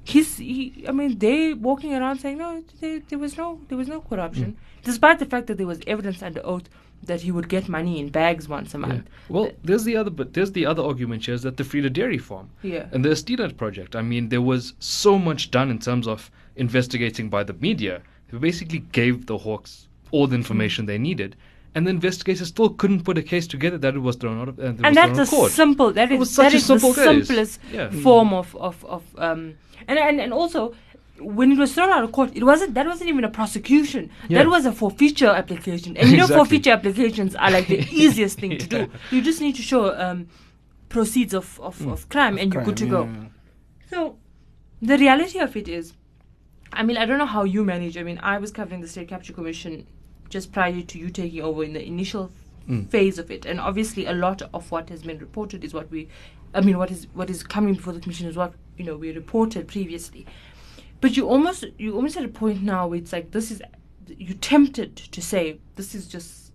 he's, 0.03 0.37
he, 0.37 0.85
I 0.87 0.91
mean, 0.91 1.19
they 1.19 1.53
walking 1.53 1.93
around 1.93 2.19
saying 2.19 2.39
no, 2.39 2.63
there, 2.81 3.01
there 3.07 3.19
was 3.19 3.37
no, 3.37 3.61
there 3.67 3.77
was 3.77 3.87
no 3.87 4.01
corruption, 4.01 4.57
despite 4.83 5.19
the 5.19 5.25
fact 5.25 5.47
that 5.47 5.57
there 5.57 5.67
was 5.67 5.79
evidence 5.85 6.23
under 6.23 6.41
oath 6.43 6.67
that 7.03 7.21
he 7.21 7.31
would 7.31 7.47
get 7.47 7.69
money 7.69 7.99
in 7.99 8.09
bags 8.09 8.49
once 8.49 8.73
a 8.73 8.77
Yeah. 8.79 8.85
month. 8.87 9.09
Well, 9.29 9.51
there's 9.63 9.83
the 9.83 9.95
other, 9.95 10.09
but 10.09 10.33
there's 10.33 10.51
the 10.51 10.65
other 10.65 10.83
argument 10.83 11.25
here 11.25 11.35
is 11.35 11.43
that 11.43 11.57
the 11.57 11.63
Vrede 11.63 11.93
Dairy 11.93 12.17
Farm 12.17 12.49
Yeah. 12.63 12.87
and 12.91 13.03
the 13.05 13.09
Estina 13.09 13.55
project. 13.55 13.95
I 13.95 14.01
mean, 14.01 14.29
there 14.29 14.41
was 14.41 14.73
so 14.79 15.17
much 15.17 15.51
done 15.51 15.69
in 15.69 15.79
terms 15.79 16.07
of 16.07 16.29
investigating 16.55 17.29
by 17.29 17.43
the 17.43 17.53
media. 17.53 18.01
They 18.31 18.37
basically 18.37 18.79
gave 18.91 19.25
the 19.27 19.37
Hawks 19.37 19.87
all 20.11 20.27
the 20.27 20.35
information 20.35 20.85
they 20.85 20.97
needed, 20.97 21.35
and 21.75 21.85
the 21.85 21.91
investigators 21.91 22.47
still 22.47 22.69
couldn't 22.69 23.03
put 23.03 23.17
a 23.17 23.21
case 23.21 23.47
together 23.47 23.77
that 23.77 23.95
it 23.95 23.99
was 23.99 24.15
thrown 24.17 24.39
out 24.41 24.49
of. 24.49 24.59
And, 24.59 24.77
was 24.77 24.83
and 24.85 24.95
that's 24.95 25.19
a 25.19 25.25
court. 25.25 25.51
simple 25.51 25.91
that 25.93 26.11
is 26.11 26.35
that 26.35 26.53
a 26.53 26.55
is 26.57 26.67
the 26.67 26.79
simplest 26.79 27.59
Yeah. 27.71 27.89
form 27.89 28.33
of 28.33 28.55
of, 28.55 28.83
of 28.85 29.03
um 29.17 29.53
and, 29.87 29.97
and 29.99 30.19
and 30.19 30.33
also 30.33 30.73
when 31.19 31.51
it 31.51 31.57
was 31.57 31.73
thrown 31.73 31.89
out 31.89 32.03
of 32.03 32.11
court 32.11 32.31
it 32.35 32.43
wasn't 32.43 32.73
that 32.73 32.85
wasn't 32.85 33.09
even 33.09 33.23
a 33.23 33.29
prosecution 33.29 34.09
Yeah. 34.27 34.39
that 34.43 34.49
was 34.49 34.65
a 34.65 34.71
forfeiture 34.71 35.27
application 35.27 35.97
and 35.97 36.09
you 36.09 36.17
know 36.17 36.27
forfeiture 36.27 36.71
applications 36.71 37.35
are 37.35 37.51
like 37.51 37.67
the 37.67 37.79
easiest 37.91 38.39
thing 38.39 38.57
to 38.57 38.67
do 38.67 38.89
you 39.11 39.21
just 39.21 39.41
need 39.41 39.55
to 39.55 39.61
show 39.61 39.95
um 39.97 40.27
proceeds 40.89 41.33
of 41.33 41.59
of, 41.61 41.77
Mm. 41.79 41.91
of 41.93 42.09
crime 42.09 42.37
and 42.37 42.53
you're 42.53 42.63
good 42.63 42.77
to 42.77 42.87
Crime, 42.87 43.13
go 43.21 43.29
so 43.89 44.17
the 44.81 44.97
reality 44.97 45.39
of 45.39 45.55
it 45.55 45.67
is 45.67 45.93
I 46.73 46.83
mean, 46.83 46.97
I 46.97 47.05
don't 47.05 47.17
know 47.17 47.25
how 47.25 47.45
you 47.45 47.63
manage. 47.63 47.95
I 47.97 48.03
mean, 48.03 48.19
I 48.21 48.37
was 48.39 48.51
covering 48.51 48.81
the 48.81 48.89
State 48.89 49.07
Capture 49.07 49.31
Commission 49.31 49.87
just 50.29 50.51
prior 50.51 50.81
to 50.81 50.99
you 50.99 51.09
taking 51.09 51.41
over 51.41 51.63
in 51.63 51.71
the 51.73 51.81
initial 51.83 52.29
Mm. 52.69 52.89
phase 52.89 53.17
of 53.17 53.31
it, 53.31 53.45
and 53.45 53.61
obviously, 53.61 54.05
a 54.05 54.11
lot 54.11 54.41
of 54.53 54.69
what 54.69 54.89
has 54.89 55.01
been 55.03 55.17
reported 55.19 55.63
is 55.63 55.73
what 55.73 55.89
we, 55.89 56.09
I 56.53 56.59
mean, 56.59 56.77
what 56.77 56.91
is 56.91 57.07
what 57.13 57.29
is 57.29 57.41
coming 57.41 57.75
before 57.75 57.93
the 57.93 58.01
commission 58.01 58.27
is 58.27 58.35
what 58.35 58.53
you 58.77 58.83
know 58.83 58.97
we 58.97 59.13
reported 59.13 59.69
previously. 59.69 60.25
But 60.99 61.15
you 61.15 61.27
almost 61.27 61.65
you 61.77 61.95
almost 61.95 62.17
at 62.17 62.25
a 62.25 62.27
point 62.27 62.63
now 62.63 62.87
where 62.87 62.97
it's 62.99 63.13
like 63.13 63.31
this 63.31 63.51
is 63.51 63.61
you 64.07 64.33
tempted 64.33 64.95
to 64.95 65.21
say 65.21 65.59
this 65.75 65.93
is 65.93 66.07
just 66.07 66.51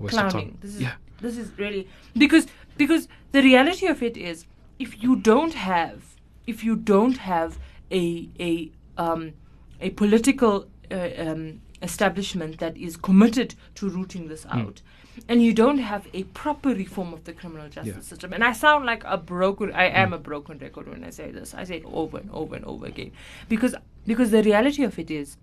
waste 0.00 0.14
clowning. 0.14 0.58
This 0.60 0.74
is 0.74 0.82
yeah. 0.82 0.94
this 1.20 1.38
is 1.38 1.50
really 1.58 1.88
because 2.16 2.46
because 2.76 3.08
the 3.32 3.42
reality 3.42 3.86
of 3.86 4.02
it 4.02 4.16
is 4.16 4.46
if 4.78 5.02
you 5.02 5.16
don't 5.16 5.54
have 5.54 6.16
if 6.46 6.64
you 6.64 6.76
don't 6.76 7.18
have 7.18 7.58
a 7.92 8.28
a 8.40 8.70
um 8.98 9.32
a 9.80 9.90
political 9.90 10.66
uh, 10.90 11.08
um, 11.18 11.60
establishment 11.82 12.58
that 12.58 12.76
is 12.76 12.96
committed 12.96 13.54
to 13.74 13.88
rooting 13.88 14.28
this 14.28 14.46
out 14.46 14.82
and 15.28 15.42
you 15.42 15.52
don't 15.52 15.78
have 15.78 16.06
a 16.12 16.24
proper 16.24 16.70
reform 16.70 17.12
of 17.12 17.24
the 17.24 17.32
criminal 17.32 17.68
justice 17.68 17.94
Yeah. 17.94 18.00
system. 18.00 18.32
And 18.32 18.44
i 18.44 18.52
sound 18.52 18.86
like 18.86 19.02
a 19.04 19.16
broken 19.16 19.72
i 19.72 19.86
am 19.86 20.10
mm. 20.10 20.14
a 20.14 20.18
broken 20.18 20.58
record 20.58 20.88
when 20.88 21.04
i 21.04 21.10
say 21.10 21.30
this. 21.30 21.54
I 21.54 21.64
say 21.64 21.76
it 21.78 21.84
over 21.86 22.18
and 22.18 22.30
over 22.30 22.56
and 22.56 22.64
over 22.64 22.86
again. 22.86 23.12
Because 23.48 23.74
because 24.06 24.30
the 24.30 24.42
reality 24.42 24.82
of 24.84 24.98
it 24.98 25.10
is 25.10 25.36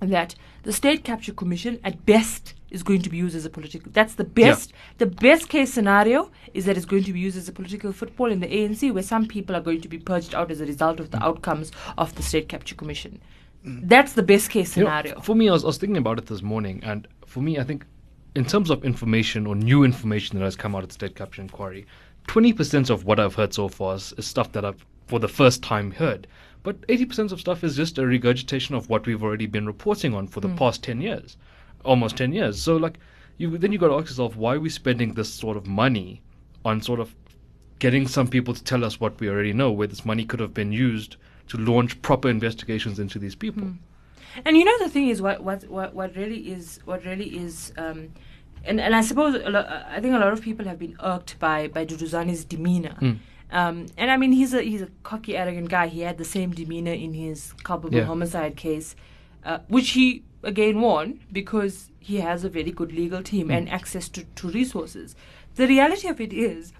that 0.00 0.34
the 0.64 0.72
state 0.72 1.04
capture 1.04 1.32
commission 1.32 1.80
at 1.82 2.04
best 2.04 2.54
is 2.70 2.82
going 2.82 3.00
to 3.00 3.08
be 3.08 3.16
used 3.16 3.34
as 3.36 3.44
a 3.46 3.50
political 3.50 3.90
that's 3.92 4.14
the 4.16 4.24
best 4.24 4.72
the 4.98 5.06
best 5.06 5.48
case 5.48 5.72
scenario 5.72 6.30
is 6.52 6.64
that 6.66 6.76
it's 6.76 6.84
going 6.84 7.04
to 7.04 7.12
be 7.12 7.20
used 7.20 7.38
as 7.38 7.48
a 7.48 7.52
political 7.52 7.92
football 7.92 8.30
in 8.30 8.40
the 8.40 8.46
ANC 8.48 8.92
where 8.92 9.02
some 9.02 9.26
people 9.26 9.56
are 9.56 9.60
going 9.60 9.80
to 9.80 9.88
be 9.88 9.98
purged 9.98 10.34
out 10.34 10.50
as 10.50 10.60
a 10.60 10.66
result 10.66 11.00
of 11.00 11.10
the 11.12 11.18
mm. 11.18 11.22
outcomes 11.22 11.72
of 11.96 12.14
the 12.16 12.22
state 12.22 12.48
capture 12.48 12.74
commission. 12.74 13.20
Mm. 13.64 13.88
That's 13.88 14.12
the 14.12 14.22
best 14.22 14.50
case 14.50 14.76
You 14.76 14.84
know, 14.84 14.90
scenario. 14.90 15.20
for 15.20 15.34
me, 15.34 15.48
I 15.48 15.52
was, 15.52 15.64
I 15.64 15.68
was 15.68 15.78
thinking 15.78 15.96
about 15.96 16.18
it 16.18 16.26
this 16.26 16.42
morning, 16.42 16.80
and 16.84 17.08
for 17.26 17.40
me, 17.40 17.58
I 17.58 17.64
think 17.64 17.84
in 18.36 18.44
terms 18.44 18.68
of 18.68 18.84
information 18.84 19.46
or 19.46 19.56
new 19.56 19.82
information 19.82 20.38
that 20.38 20.44
has 20.44 20.56
come 20.56 20.76
out 20.76 20.82
of 20.82 20.90
the 20.90 20.94
state 20.94 21.16
capture 21.16 21.40
inquiry, 21.40 21.86
20% 22.28 22.90
of 22.90 23.04
what 23.04 23.18
I've 23.18 23.34
heard 23.34 23.54
so 23.54 23.68
far 23.68 23.94
is, 23.94 24.12
is 24.18 24.26
stuff 24.26 24.52
that 24.52 24.64
I've 24.64 24.84
for 25.06 25.18
the 25.18 25.28
first 25.28 25.62
time 25.62 25.90
heard. 25.92 26.26
But 26.62 26.80
80% 26.88 27.32
of 27.32 27.40
stuff 27.40 27.64
is 27.64 27.76
just 27.76 27.96
a 27.96 28.04
regurgitation 28.06 28.74
of 28.74 28.90
what 28.90 29.06
we've 29.06 29.22
already 29.22 29.46
been 29.46 29.66
reporting 29.66 30.14
on 30.14 30.26
for 30.26 30.40
the 30.40 30.48
hmm. 30.48 30.56
past 30.56 30.82
10 30.82 31.00
years, 31.00 31.36
almost 31.84 32.16
10 32.16 32.32
years. 32.32 32.60
So, 32.60 32.76
like, 32.76 32.98
you 33.38 33.56
then 33.56 33.72
you 33.72 33.78
got 33.78 33.88
to 33.88 33.94
ask 33.94 34.06
yourself, 34.06 34.36
why 34.36 34.56
are 34.56 34.60
we 34.60 34.68
spending 34.68 35.14
this 35.14 35.32
sort 35.32 35.56
of 35.56 35.66
money 35.66 36.20
on 36.64 36.82
sort 36.82 37.00
of 37.00 37.14
getting 37.78 38.08
some 38.08 38.26
people 38.26 38.52
to 38.52 38.64
tell 38.64 38.84
us 38.84 38.98
what 39.00 39.18
we 39.20 39.28
already 39.28 39.52
know, 39.52 39.70
where 39.70 39.86
this 39.86 40.04
money 40.04 40.24
could 40.24 40.40
have 40.40 40.52
been 40.52 40.72
used 40.72 41.16
to 41.48 41.56
launch 41.56 42.02
proper 42.02 42.28
investigations 42.28 42.98
into 42.98 43.18
these 43.18 43.36
people? 43.36 43.62
Hmm. 43.62 43.76
And 44.44 44.56
you 44.56 44.64
know 44.64 44.78
the 44.78 44.88
thing 44.88 45.08
is 45.08 45.22
what 45.22 45.42
what 45.42 45.64
what, 45.68 45.94
what 45.94 46.14
really 46.16 46.50
is 46.52 46.80
what 46.84 47.04
really 47.04 47.36
is 47.36 47.72
um, 47.76 48.12
and 48.64 48.80
and 48.80 48.94
I 48.94 49.00
suppose 49.00 49.34
a 49.34 49.50
lo- 49.50 49.82
I 49.88 50.00
think 50.00 50.14
a 50.14 50.18
lot 50.18 50.32
of 50.32 50.40
people 50.42 50.66
have 50.66 50.78
been 50.78 50.96
irked 51.02 51.38
by 51.38 51.68
by 51.68 51.84
Duduzane's 51.86 52.44
demeanor. 52.44 52.96
Mm. 53.00 53.18
Um, 53.50 53.86
and 53.96 54.10
I 54.10 54.16
mean 54.16 54.32
he's 54.32 54.52
a 54.54 54.62
he's 54.62 54.82
a 54.82 54.88
cocky 55.02 55.36
arrogant 55.36 55.68
guy. 55.68 55.86
He 55.88 56.00
had 56.00 56.18
the 56.18 56.24
same 56.24 56.50
demeanor 56.52 56.92
in 56.92 57.14
his 57.14 57.52
culpable 57.62 57.96
Yeah. 57.98 58.04
homicide 58.04 58.56
case, 58.56 58.94
uh, 59.44 59.60
which 59.68 59.90
he 59.90 60.24
again 60.42 60.80
won 60.80 61.20
because 61.32 61.90
he 61.98 62.16
has 62.20 62.44
a 62.44 62.48
very 62.48 62.70
good 62.70 62.92
legal 62.92 63.22
team 63.22 63.50
and 63.50 63.68
access 63.68 64.08
to, 64.10 64.24
to 64.24 64.48
resources. 64.48 65.16
The 65.56 65.66
reality 65.66 66.06
of 66.08 66.20
it 66.20 66.32
is 66.32 66.72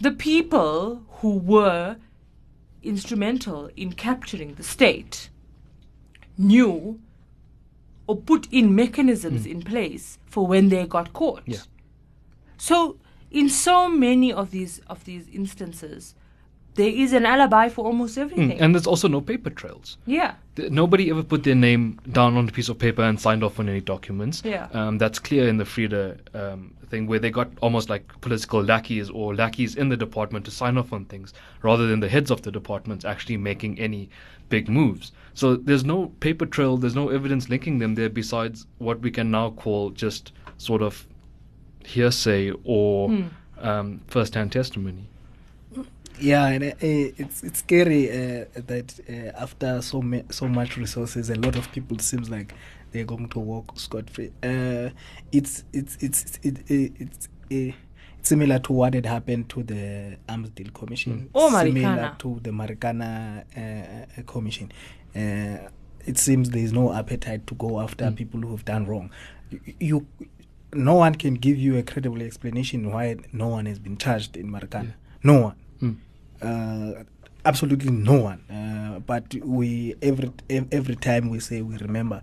the 0.00 0.12
people 0.12 1.02
who 1.20 1.38
were 1.38 1.96
instrumental 2.82 3.70
in 3.76 3.92
capturing 3.92 4.54
the 4.54 4.62
state 4.62 5.29
knew 6.40 6.98
or 8.06 8.16
put 8.16 8.48
in 8.50 8.74
mechanisms 8.74 9.46
in 9.46 9.62
place 9.62 10.18
for 10.26 10.46
when 10.46 10.68
they 10.68 10.84
got 10.86 11.12
caught. 11.12 11.42
Yeah. 11.46 11.58
So 12.56 12.96
in 13.30 13.48
so 13.48 13.88
many 13.88 14.32
of 14.32 14.50
these 14.50 14.80
of 14.88 15.04
these 15.04 15.28
instances, 15.28 16.14
there 16.74 16.88
is 17.04 17.12
an 17.12 17.24
alibi 17.26 17.68
for 17.68 17.84
almost 17.84 18.16
Mm, 18.16 18.22
everything. 18.22 18.60
And 18.60 18.74
there's 18.74 18.86
also 18.86 19.08
no 19.08 19.20
paper 19.20 19.50
trails. 19.50 19.98
yeah. 20.06 20.34
Th- 20.56 20.70
Nobody 20.70 21.10
ever 21.10 21.22
put 21.22 21.42
their 21.44 21.54
name 21.54 21.98
down 22.12 22.36
on 22.36 22.48
a 22.48 22.52
piece 22.52 22.68
of 22.68 22.78
paper 22.78 23.02
and 23.02 23.20
signed 23.20 23.42
off 23.44 23.58
on 23.60 23.68
any 23.68 23.80
documents. 23.80 24.42
Yeah. 24.44 24.68
Um, 24.72 24.98
that's 24.98 25.18
clear 25.18 25.48
in 25.48 25.56
the 25.58 25.64
Vrede 25.64 26.18
um, 26.34 26.74
thing, 26.88 27.06
where 27.06 27.18
they 27.20 27.30
got 27.30 27.48
almost 27.60 27.88
like 27.90 28.04
political 28.20 28.62
lackeys 28.62 29.10
or 29.10 29.34
lackeys 29.34 29.74
in 29.76 29.88
the 29.90 29.96
department 29.96 30.44
to 30.46 30.50
sign 30.50 30.76
off 30.78 30.92
on 30.92 31.04
things, 31.04 31.32
rather 31.62 31.86
than 31.86 32.00
the 32.00 32.08
heads 32.08 32.30
of 32.30 32.42
the 32.42 32.50
departments 32.50 33.04
actually 33.04 33.36
making 33.36 33.78
any 33.78 34.08
big 34.50 34.68
moves. 34.68 35.12
So 35.34 35.56
there's 35.56 35.84
no 35.84 36.08
paper 36.20 36.44
trail, 36.46 36.76
there's 36.76 36.94
no 36.96 37.08
evidence 37.08 37.48
linking 37.48 37.78
them 37.78 37.94
there 37.94 38.10
besides 38.10 38.66
what 38.78 39.00
we 39.00 39.10
can 39.10 39.30
now 39.30 39.50
call 39.50 39.90
just 39.90 40.32
sort 40.58 40.82
of 40.82 41.06
hearsay 41.84 42.52
or 42.64 43.08
Hmm. 43.08 43.26
um, 43.58 44.00
first-hand 44.08 44.52
testimony. 44.52 45.06
Yeah, 46.20 46.48
and 46.48 46.64
uh, 46.64 46.74
it's 46.82 47.42
it's 47.42 47.60
scary 47.60 48.10
uh, 48.10 48.44
that 48.54 49.00
uh, 49.08 49.42
after 49.42 49.80
so 49.80 50.02
ma- 50.02 50.28
so 50.30 50.46
much 50.48 50.76
resources, 50.76 51.30
a 51.30 51.36
lot 51.36 51.56
of 51.56 51.72
people 51.72 51.98
seems 51.98 52.28
like 52.28 52.52
they're 52.92 53.06
going 53.06 53.28
to 53.30 53.38
walk 53.40 53.78
scot 53.78 54.10
free. 54.10 54.30
Uh, 54.42 54.90
it's 55.32 55.64
it's 55.72 55.96
it's 56.00 56.38
it, 56.42 56.58
it, 56.70 56.92
it's 56.98 57.28
uh, 57.50 57.72
it's 57.89 57.89
similar 58.22 58.58
to 58.60 58.72
what 58.72 58.94
had 58.94 59.06
happened 59.06 59.48
to 59.50 59.62
the 59.62 60.16
Arms 60.28 60.50
Deal 60.50 60.70
Commission. 60.72 61.30
Oh, 61.34 61.50
similar 61.50 62.14
to 62.18 62.40
the 62.42 62.50
Marikana 62.50 63.44
uh, 63.56 64.20
uh, 64.20 64.22
Commission. 64.24 64.70
Uh, 65.14 65.68
it 66.06 66.16
seems 66.18 66.50
there 66.50 66.62
is 66.62 66.72
no 66.72 66.92
appetite 66.92 67.46
to 67.46 67.54
go 67.54 67.80
after 67.80 68.10
people 68.10 68.40
who 68.40 68.50
have 68.52 68.64
done 68.64 68.86
wrong. 68.86 69.10
You, 69.50 69.60
you, 69.80 70.06
no 70.72 70.94
one 70.94 71.14
can 71.16 71.34
give 71.34 71.58
you 71.58 71.76
a 71.76 71.82
credible 71.82 72.22
explanation 72.22 72.90
why 72.92 73.16
no 73.32 73.48
one 73.48 73.66
has 73.66 73.78
been 73.78 73.96
charged 73.96 74.36
in 74.36 74.50
Marikana. 74.50 74.94
No 75.22 75.40
one 75.42 75.54
Mm. 75.82 75.96
uh, 76.42 77.04
absolutely 77.44 77.90
no 77.90 78.20
one. 78.20 78.40
Uh, 78.50 78.98
but 79.00 79.34
we 79.42 79.94
every 80.02 80.30
every 80.70 80.94
time 80.96 81.30
we 81.30 81.40
say 81.40 81.62
we 81.62 81.76
remember, 81.78 82.22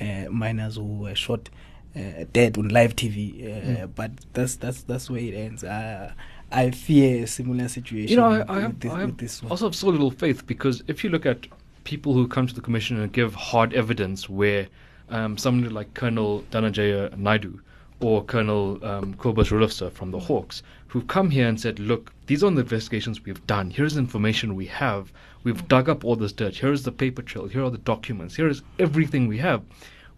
uh, 0.00 0.26
miners 0.30 0.76
who 0.76 0.84
were 0.98 1.14
shot 1.14 1.48
uh, 1.96 2.24
dead 2.32 2.58
on 2.58 2.68
live 2.68 2.96
TV. 2.96 3.44
Uh, 3.44 3.60
Mm. 3.60 3.90
But 3.94 4.12
that's 4.32 4.56
that's 4.56 4.82
that's 4.82 5.10
where 5.10 5.20
it 5.20 5.34
ends. 5.34 5.64
Uh, 5.64 6.12
I 6.52 6.70
fear 6.70 7.24
a 7.24 7.26
similar 7.26 7.68
situation. 7.68 8.10
You 8.10 8.16
know, 8.16 8.26
I, 8.48 8.56
I 8.56 8.60
have, 8.60 8.80
this, 8.80 8.90
I 8.92 9.00
have 9.00 9.50
also 9.50 9.66
have 9.66 9.74
so 9.74 9.88
little 9.88 10.10
faith 10.10 10.46
because 10.46 10.82
if 10.88 11.04
you 11.04 11.10
look 11.10 11.24
at 11.26 11.46
people 11.84 12.12
who 12.12 12.26
come 12.26 12.46
to 12.46 12.54
the 12.54 12.60
commission 12.60 13.00
and 13.00 13.12
give 13.12 13.34
hard 13.34 13.72
evidence, 13.72 14.28
where 14.28 14.66
um, 15.10 15.36
somebody 15.38 15.72
like 15.72 15.94
Colonel 15.94 16.44
Danajaya 16.50 17.16
Naidu 17.16 17.60
or 18.00 18.24
Colonel 18.24 18.84
um, 18.84 19.14
Kobus 19.14 19.50
Roelofse 19.50 19.92
from 19.92 20.10
the 20.10 20.18
Hawks, 20.18 20.62
who've 20.88 21.06
come 21.06 21.30
here 21.30 21.46
and 21.46 21.60
said, 21.60 21.78
look, 21.78 22.12
these 22.26 22.42
are 22.42 22.50
the 22.50 22.60
investigations 22.62 23.24
we've 23.24 23.46
done. 23.46 23.70
Here's 23.70 23.96
information 23.96 24.54
we 24.54 24.66
have. 24.66 25.12
We've 25.44 25.66
dug 25.68 25.88
up 25.88 26.04
all 26.04 26.16
this 26.16 26.32
dirt. 26.32 26.56
Here's 26.56 26.82
the 26.82 26.92
paper 26.92 27.22
trail. 27.22 27.46
Here 27.46 27.62
are 27.64 27.70
the 27.70 27.78
documents. 27.78 28.34
Here 28.34 28.48
is 28.48 28.62
everything 28.78 29.28
we 29.28 29.38
have. 29.38 29.62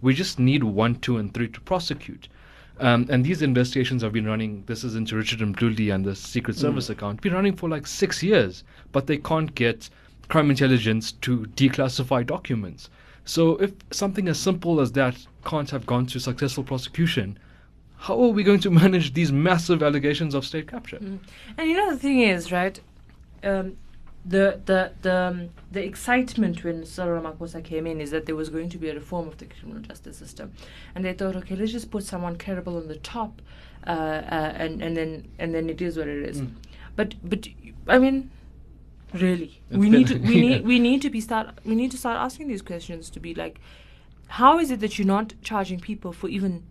We 0.02 0.14
just 0.14 0.38
need 0.38 0.62
one, 0.64 0.96
two, 0.96 1.16
and 1.16 1.32
three 1.32 1.48
to 1.48 1.60
prosecute. 1.60 2.28
Um, 2.80 3.06
and 3.08 3.24
these 3.24 3.42
investigations 3.42 4.02
have 4.02 4.12
been 4.12 4.26
running. 4.26 4.64
This 4.66 4.82
is 4.82 4.96
into 4.96 5.16
Richard 5.16 5.38
Mdluli 5.38 5.94
and 5.94 6.04
the 6.04 6.16
Secret 6.16 6.56
Service 6.56 6.90
account. 6.90 7.20
Been 7.20 7.34
running 7.34 7.56
for 7.56 7.68
like 7.68 7.86
six 7.86 8.22
years, 8.22 8.64
but 8.90 9.06
they 9.06 9.18
can't 9.18 9.54
get 9.54 9.88
crime 10.28 10.50
intelligence 10.50 11.12
to 11.12 11.40
declassify 11.56 12.26
documents. 12.26 12.90
So 13.24 13.56
if 13.58 13.72
something 13.92 14.28
as 14.28 14.38
simple 14.40 14.80
as 14.80 14.92
that 14.92 15.14
can't 15.44 15.70
have 15.70 15.86
gone 15.86 16.06
to 16.06 16.18
successful 16.18 16.64
prosecution, 16.64 17.38
how 17.96 18.20
are 18.20 18.28
we 18.28 18.42
going 18.42 18.60
to 18.60 18.70
manage 18.82 19.14
these 19.14 19.30
massive 19.30 19.82
allegations 19.82 20.34
of 20.34 20.44
state 20.44 20.66
capture? 20.66 20.96
And 20.96 21.20
you 21.58 21.76
know 21.76 21.92
the 21.92 21.98
thing 21.98 22.20
is, 22.20 22.50
right? 22.50 22.80
Um, 23.44 23.76
the 24.24 24.60
the 24.66 24.92
the 25.02 25.14
um, 25.14 25.48
the 25.70 25.84
excitement 25.84 26.62
when 26.62 26.84
Cyril 26.86 27.20
Ramaphosa 27.20 27.62
came 27.64 27.86
in 27.86 28.00
is 28.00 28.10
that 28.12 28.26
there 28.26 28.36
was 28.36 28.50
going 28.50 28.68
to 28.68 28.78
be 28.78 28.88
a 28.88 28.94
reform 28.94 29.26
of 29.28 29.38
the 29.38 29.46
criminal 29.46 29.82
justice 29.82 30.16
system, 30.16 30.52
and 30.94 31.04
they 31.04 31.12
thought, 31.12 31.34
okay, 31.36 31.56
let's 31.56 31.72
just 31.72 31.90
put 31.90 32.04
someone 32.04 32.36
credible 32.38 32.76
on 32.76 32.86
the 32.88 32.96
top, 32.96 33.42
uh, 33.86 33.90
uh, 33.90 34.52
and 34.56 34.82
and 34.82 34.96
then 34.96 35.28
and 35.38 35.54
then 35.54 35.68
it 35.68 35.80
is 35.82 35.96
what 35.96 36.06
it 36.06 36.22
is. 36.28 36.40
Mm. 36.40 36.52
But 36.94 37.14
but 37.24 37.48
I 37.88 37.98
mean, 37.98 38.30
really, 39.12 39.60
It's 39.70 39.78
we 39.78 39.90
need 39.90 40.06
to 40.08 40.18
we 40.18 40.34
yeah. 40.40 40.40
need 40.56 40.66
we 40.66 40.78
need 40.78 41.02
to 41.02 41.10
be 41.10 41.20
start 41.20 41.58
we 41.64 41.74
need 41.74 41.90
to 41.90 41.96
start 41.98 42.16
asking 42.16 42.46
these 42.48 42.62
questions 42.62 43.10
to 43.10 43.18
be 43.20 43.34
like, 43.34 43.60
how 44.28 44.58
is 44.60 44.70
it 44.70 44.78
that 44.80 44.98
you're 44.98 45.06
not 45.06 45.34
charging 45.42 45.80
people 45.80 46.12
for 46.12 46.28
even 46.28 46.62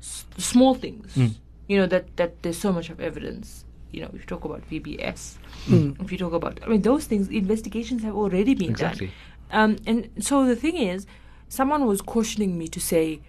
s- 0.00 0.24
small 0.38 0.74
things? 0.74 1.14
Mm. 1.14 1.34
You 1.68 1.78
know 1.78 1.86
that 1.86 2.16
that 2.16 2.42
there's 2.42 2.58
so 2.58 2.72
much 2.72 2.90
of 2.90 3.00
evidence. 3.00 3.64
You 3.96 4.02
know, 4.02 4.10
if 4.12 4.20
you 4.20 4.26
talk 4.26 4.44
about 4.44 4.62
VBS, 4.70 5.38
Mm. 5.68 6.00
if 6.04 6.12
you 6.12 6.18
talk 6.18 6.34
about, 6.34 6.60
I 6.64 6.68
mean, 6.68 6.82
those 6.82 7.06
things, 7.06 7.28
investigations 7.28 8.02
have 8.02 8.14
already 8.14 8.54
been 8.54 8.70
Exactly. 8.70 9.06
done. 9.50 9.60
Um, 9.60 9.76
and 9.86 10.10
so 10.20 10.44
the 10.44 10.54
thing 10.54 10.76
is, 10.76 11.06
someone 11.48 11.86
was 11.86 12.02
cautioning 12.02 12.58
me 12.58 12.68
to 12.68 12.78
say, 12.78 13.20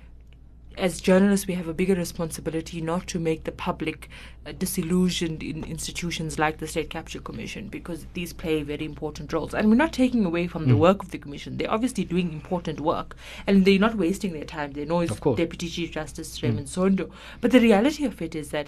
as 0.77 0.99
journalists, 1.01 1.47
we 1.47 1.53
have 1.55 1.67
a 1.69 1.73
bigger 1.73 1.95
responsibility 1.95 2.81
not 2.81 3.07
to 3.07 3.17
make 3.17 3.45
the 3.45 3.51
public 3.51 4.09
uh, 4.45 4.51
disillusioned 4.51 5.41
in 5.41 5.63
institutions 5.63 6.37
like 6.37 6.57
the 6.57 6.67
State 6.67 6.89
Capture 6.89 7.19
Commission 7.19 7.67
because 7.69 8.05
these 8.13 8.31
play 8.33 8.61
very 8.61 8.85
important 8.85 9.31
roles. 9.33 9.53
And 9.55 9.69
we're 9.69 9.75
not 9.85 9.93
taking 9.93 10.23
away 10.25 10.45
from 10.47 10.67
the 10.67 10.73
Mm. 10.75 10.79
work 10.79 11.01
of 11.01 11.09
the 11.11 11.17
Commission. 11.17 11.57
They're 11.57 11.71
obviously 11.71 12.03
doing 12.03 12.31
important 12.33 12.79
work 12.81 13.15
and 13.47 13.63
they're 13.65 13.79
not 13.79 13.95
wasting 13.95 14.33
their 14.33 14.43
time. 14.45 14.73
They 14.73 14.85
know 14.85 14.99
it's 14.99 15.17
Deputy 15.19 15.67
Chief 15.69 15.91
Justice 15.91 16.43
Raymond 16.43 16.67
Zondo. 16.67 17.09
But 17.41 17.51
the 17.51 17.61
reality 17.61 18.03
of 18.05 18.21
it 18.21 18.35
is 18.35 18.49
that 18.49 18.67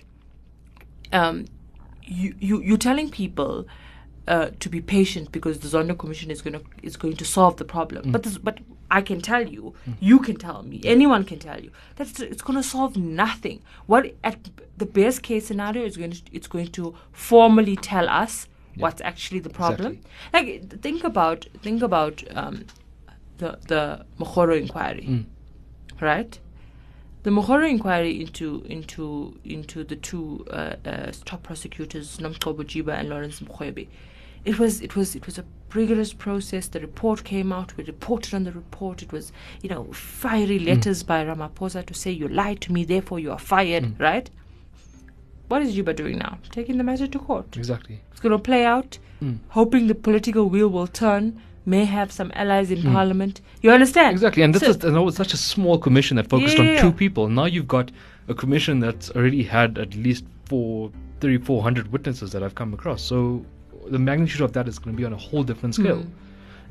um, 1.11 1.45
you, 2.09 2.35
you, 2.39 2.61
you're 2.61 2.77
telling 2.77 3.09
people 3.09 3.67
uh, 4.27 4.49
to 4.59 4.69
be 4.69 4.81
patient 4.81 5.31
because 5.31 5.59
the 5.59 5.67
Zondo 5.67 5.97
Commission 5.97 6.29
is 6.31 6.41
going 6.41 6.53
to 6.53 6.63
is 6.83 6.95
going 6.97 7.15
to 7.17 7.25
solve 7.25 7.57
the 7.57 7.65
problem. 7.65 8.05
Mm. 8.05 8.11
But 8.11 8.23
this, 8.23 8.37
but 8.37 8.59
I 8.91 9.01
can 9.01 9.21
tell 9.21 9.47
you, 9.47 9.73
you 9.99 10.19
can 10.19 10.35
tell 10.35 10.63
me, 10.63 10.81
anyone 10.83 11.23
can 11.23 11.39
tell 11.39 11.59
you 11.59 11.71
that 11.97 12.19
it's, 12.19 12.41
going 12.41 12.57
to 12.57 12.63
solve 12.63 12.97
nothing. 12.97 13.61
What 13.85 14.15
at 14.23 14.49
the 14.77 14.85
best 14.85 15.21
case 15.23 15.45
scenario 15.47 15.83
is 15.85 15.97
going 15.97 16.11
to 16.11 16.21
it's 16.31 16.47
going 16.47 16.67
to 16.69 16.95
formally 17.11 17.75
tell 17.75 18.09
us 18.09 18.47
what's 18.75 19.01
actually 19.01 19.39
the 19.39 19.49
problem. 19.49 19.99
Like 20.33 20.81
think 20.81 21.03
about 21.03 21.45
think 21.61 21.81
about 21.81 22.23
um, 22.35 22.65
the 23.37 23.57
the 23.67 24.05
Mokgoro 24.19 24.57
inquiry, 24.59 25.05
Mm. 25.07 25.25
right? 26.01 26.39
The 27.29 27.35
Mokgoro 27.35 27.69
inquiry 27.69 28.19
into 28.19 28.63
into 28.67 29.39
into 29.45 29.83
the 29.83 29.95
two 29.95 30.47
uh, 30.49 30.77
uh, 30.83 31.11
top 31.25 31.43
prosecutors, 31.43 32.17
Nomgcobo 32.17 32.63
Jiba 32.63 32.97
and 32.97 33.07
Lawrence 33.07 33.39
Mrwebi, 33.39 33.87
it 34.45 34.57
was 34.57 34.81
it 34.81 34.95
was 34.95 35.15
it 35.15 35.27
was 35.27 35.37
a 35.37 35.45
rigorous 35.75 36.11
process. 36.11 36.67
The 36.69 36.79
report 36.79 37.23
came 37.23 37.53
out. 37.53 37.77
We 37.77 37.83
reported 37.83 38.33
on 38.33 38.45
the 38.45 38.51
report. 38.51 39.03
It 39.03 39.11
was 39.11 39.31
you 39.61 39.69
know 39.69 39.83
fiery 39.93 40.57
letters 40.57 41.03
by 41.03 41.23
Ramaphosa 41.23 41.85
to 41.85 41.93
say 41.93 42.09
you 42.09 42.27
lied 42.27 42.61
to 42.61 42.73
me, 42.73 42.83
therefore 42.83 43.19
you 43.19 43.31
are 43.31 43.37
fired. 43.37 43.99
Right? 43.99 44.27
What 45.49 45.61
is 45.61 45.75
Jiba 45.77 45.95
doing 45.95 46.17
now? 46.17 46.39
Taking 46.49 46.79
the 46.79 46.83
matter 46.83 47.05
to 47.05 47.19
court. 47.19 47.55
Exactly. 47.57 48.01
It's 48.11 48.19
going 48.21 48.31
to 48.31 48.39
play 48.39 48.65
out, 48.65 48.97
Mm. 49.21 49.37
hoping 49.49 49.85
the 49.85 49.93
political 49.93 50.49
wheel 50.49 50.69
will 50.69 50.87
turn. 50.87 51.39
May 51.69 51.85
have 51.85 52.11
some 52.11 52.31
allies 52.33 52.71
in 52.71 52.79
Mm. 52.79 52.93
parliament. 52.93 53.41
You 53.61 53.71
understand? 53.71 54.11
Exactly, 54.13 54.41
and 54.43 54.53
this 54.55 54.63
So- 54.63 54.69
is 54.71 54.77
it 54.83 54.91
was 55.09 55.15
such 55.15 55.33
a 55.33 55.37
small 55.37 55.77
commission 55.77 56.17
that 56.17 56.27
focused 56.29 56.59
on 56.59 56.65
Yeah. 56.65 56.81
two 56.81 56.91
people. 56.91 57.29
Now 57.29 57.45
you've 57.45 57.67
got 57.67 57.91
a 58.27 58.33
commission 58.33 58.79
that's 58.79 59.07
already 59.15 59.43
had 59.43 59.77
at 59.77 59.95
least 59.95 60.23
four, 60.45 60.91
three, 61.21 61.37
four 61.37 61.61
hundred 61.67 61.91
witnesses 61.91 62.31
that 62.33 62.41
I've 62.43 62.55
come 62.55 62.73
across. 62.73 63.01
So 63.01 63.45
the 63.95 63.99
magnitude 63.99 64.41
of 64.41 64.51
that 64.53 64.67
is 64.67 64.79
going 64.79 64.95
to 64.95 64.97
be 65.01 65.05
on 65.05 65.13
a 65.13 65.17
whole 65.27 65.43
different 65.43 65.75
scale. 65.75 66.01
Hmm. 66.03 66.09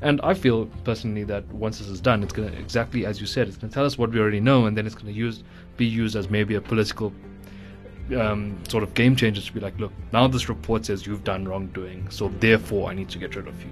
And 0.01 0.21
I 0.23 0.33
feel 0.33 0.65
personally 0.85 1.25
that 1.25 1.43
once 1.53 1.79
this 1.79 1.89
is 1.89 1.99
done, 1.99 2.23
it's 2.23 2.33
going 2.33 2.49
to 2.49 2.57
exactly 2.57 3.05
as 3.05 3.19
you 3.21 3.27
said, 3.27 3.47
it's 3.47 3.57
going 3.57 3.69
to 3.69 3.73
tell 3.73 3.85
us 3.85 3.97
what 3.97 4.11
we 4.11 4.19
already 4.19 4.39
know, 4.49 4.65
and 4.65 4.77
then 4.77 4.85
it's 4.87 4.95
going 4.95 5.13
to 5.13 5.19
use 5.27 5.43
be 5.77 5.85
used 5.85 6.15
as 6.15 6.29
maybe 6.29 6.55
a 6.55 6.61
political 6.61 7.13
um, 8.19 8.57
sort 8.67 8.83
of 8.83 8.93
game 8.95 9.15
changer 9.15 9.41
to 9.41 9.53
be 9.53 9.59
like, 9.59 9.77
look, 9.79 9.91
now 10.11 10.27
this 10.27 10.49
report 10.49 10.85
says 10.85 11.05
you've 11.05 11.23
done 11.23 11.45
wrongdoing, 11.47 12.07
so 12.09 12.31
therefore 12.39 12.89
I 12.89 12.93
need 12.95 13.09
to 13.09 13.19
get 13.19 13.35
rid 13.35 13.47
of 13.47 13.61
you. 13.61 13.69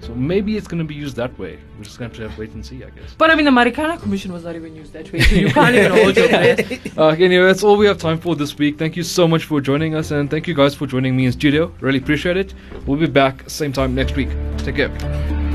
So 0.00 0.14
maybe 0.14 0.56
it's 0.56 0.68
going 0.68 0.78
to 0.78 0.84
be 0.84 0.94
used 0.94 1.16
that 1.16 1.36
way. 1.38 1.58
We're 1.76 1.84
just 1.84 1.98
going 1.98 2.10
to 2.10 2.22
have 2.22 2.34
to 2.34 2.40
wait 2.40 2.52
and 2.52 2.64
see, 2.64 2.84
I 2.84 2.90
guess. 2.90 3.14
But 3.16 3.30
I 3.30 3.34
mean, 3.34 3.44
the 3.44 3.50
Marikana 3.50 4.00
Commission 4.00 4.32
was 4.32 4.44
not 4.44 4.54
even 4.56 4.74
used 4.74 4.92
that 4.92 5.12
way, 5.12 5.20
so 5.20 5.34
you 5.34 5.48
can't 5.50 5.74
even 5.74 5.92
hold 5.92 6.16
your 6.16 6.28
breath. 6.36 6.98
Uh, 6.98 7.08
anyway, 7.08 7.46
that's 7.46 7.62
all 7.62 7.76
we 7.76 7.86
have 7.86 7.98
time 7.98 8.18
for 8.18 8.36
this 8.36 8.56
week. 8.56 8.78
Thank 8.78 8.96
you 8.96 9.02
so 9.02 9.26
much 9.26 9.44
for 9.44 9.60
joining 9.60 9.94
us, 9.94 10.10
and 10.10 10.30
thank 10.30 10.46
you 10.46 10.54
guys 10.54 10.74
for 10.74 10.86
joining 10.86 11.16
me 11.16 11.26
in 11.26 11.32
studio. 11.32 11.72
Really 11.80 11.98
appreciate 11.98 12.36
it. 12.36 12.54
We'll 12.86 12.98
be 12.98 13.06
back 13.06 13.48
same 13.50 13.72
time 13.72 13.94
next 13.94 14.14
week. 14.14 14.28
Take 14.58 14.76
care. 14.76 15.47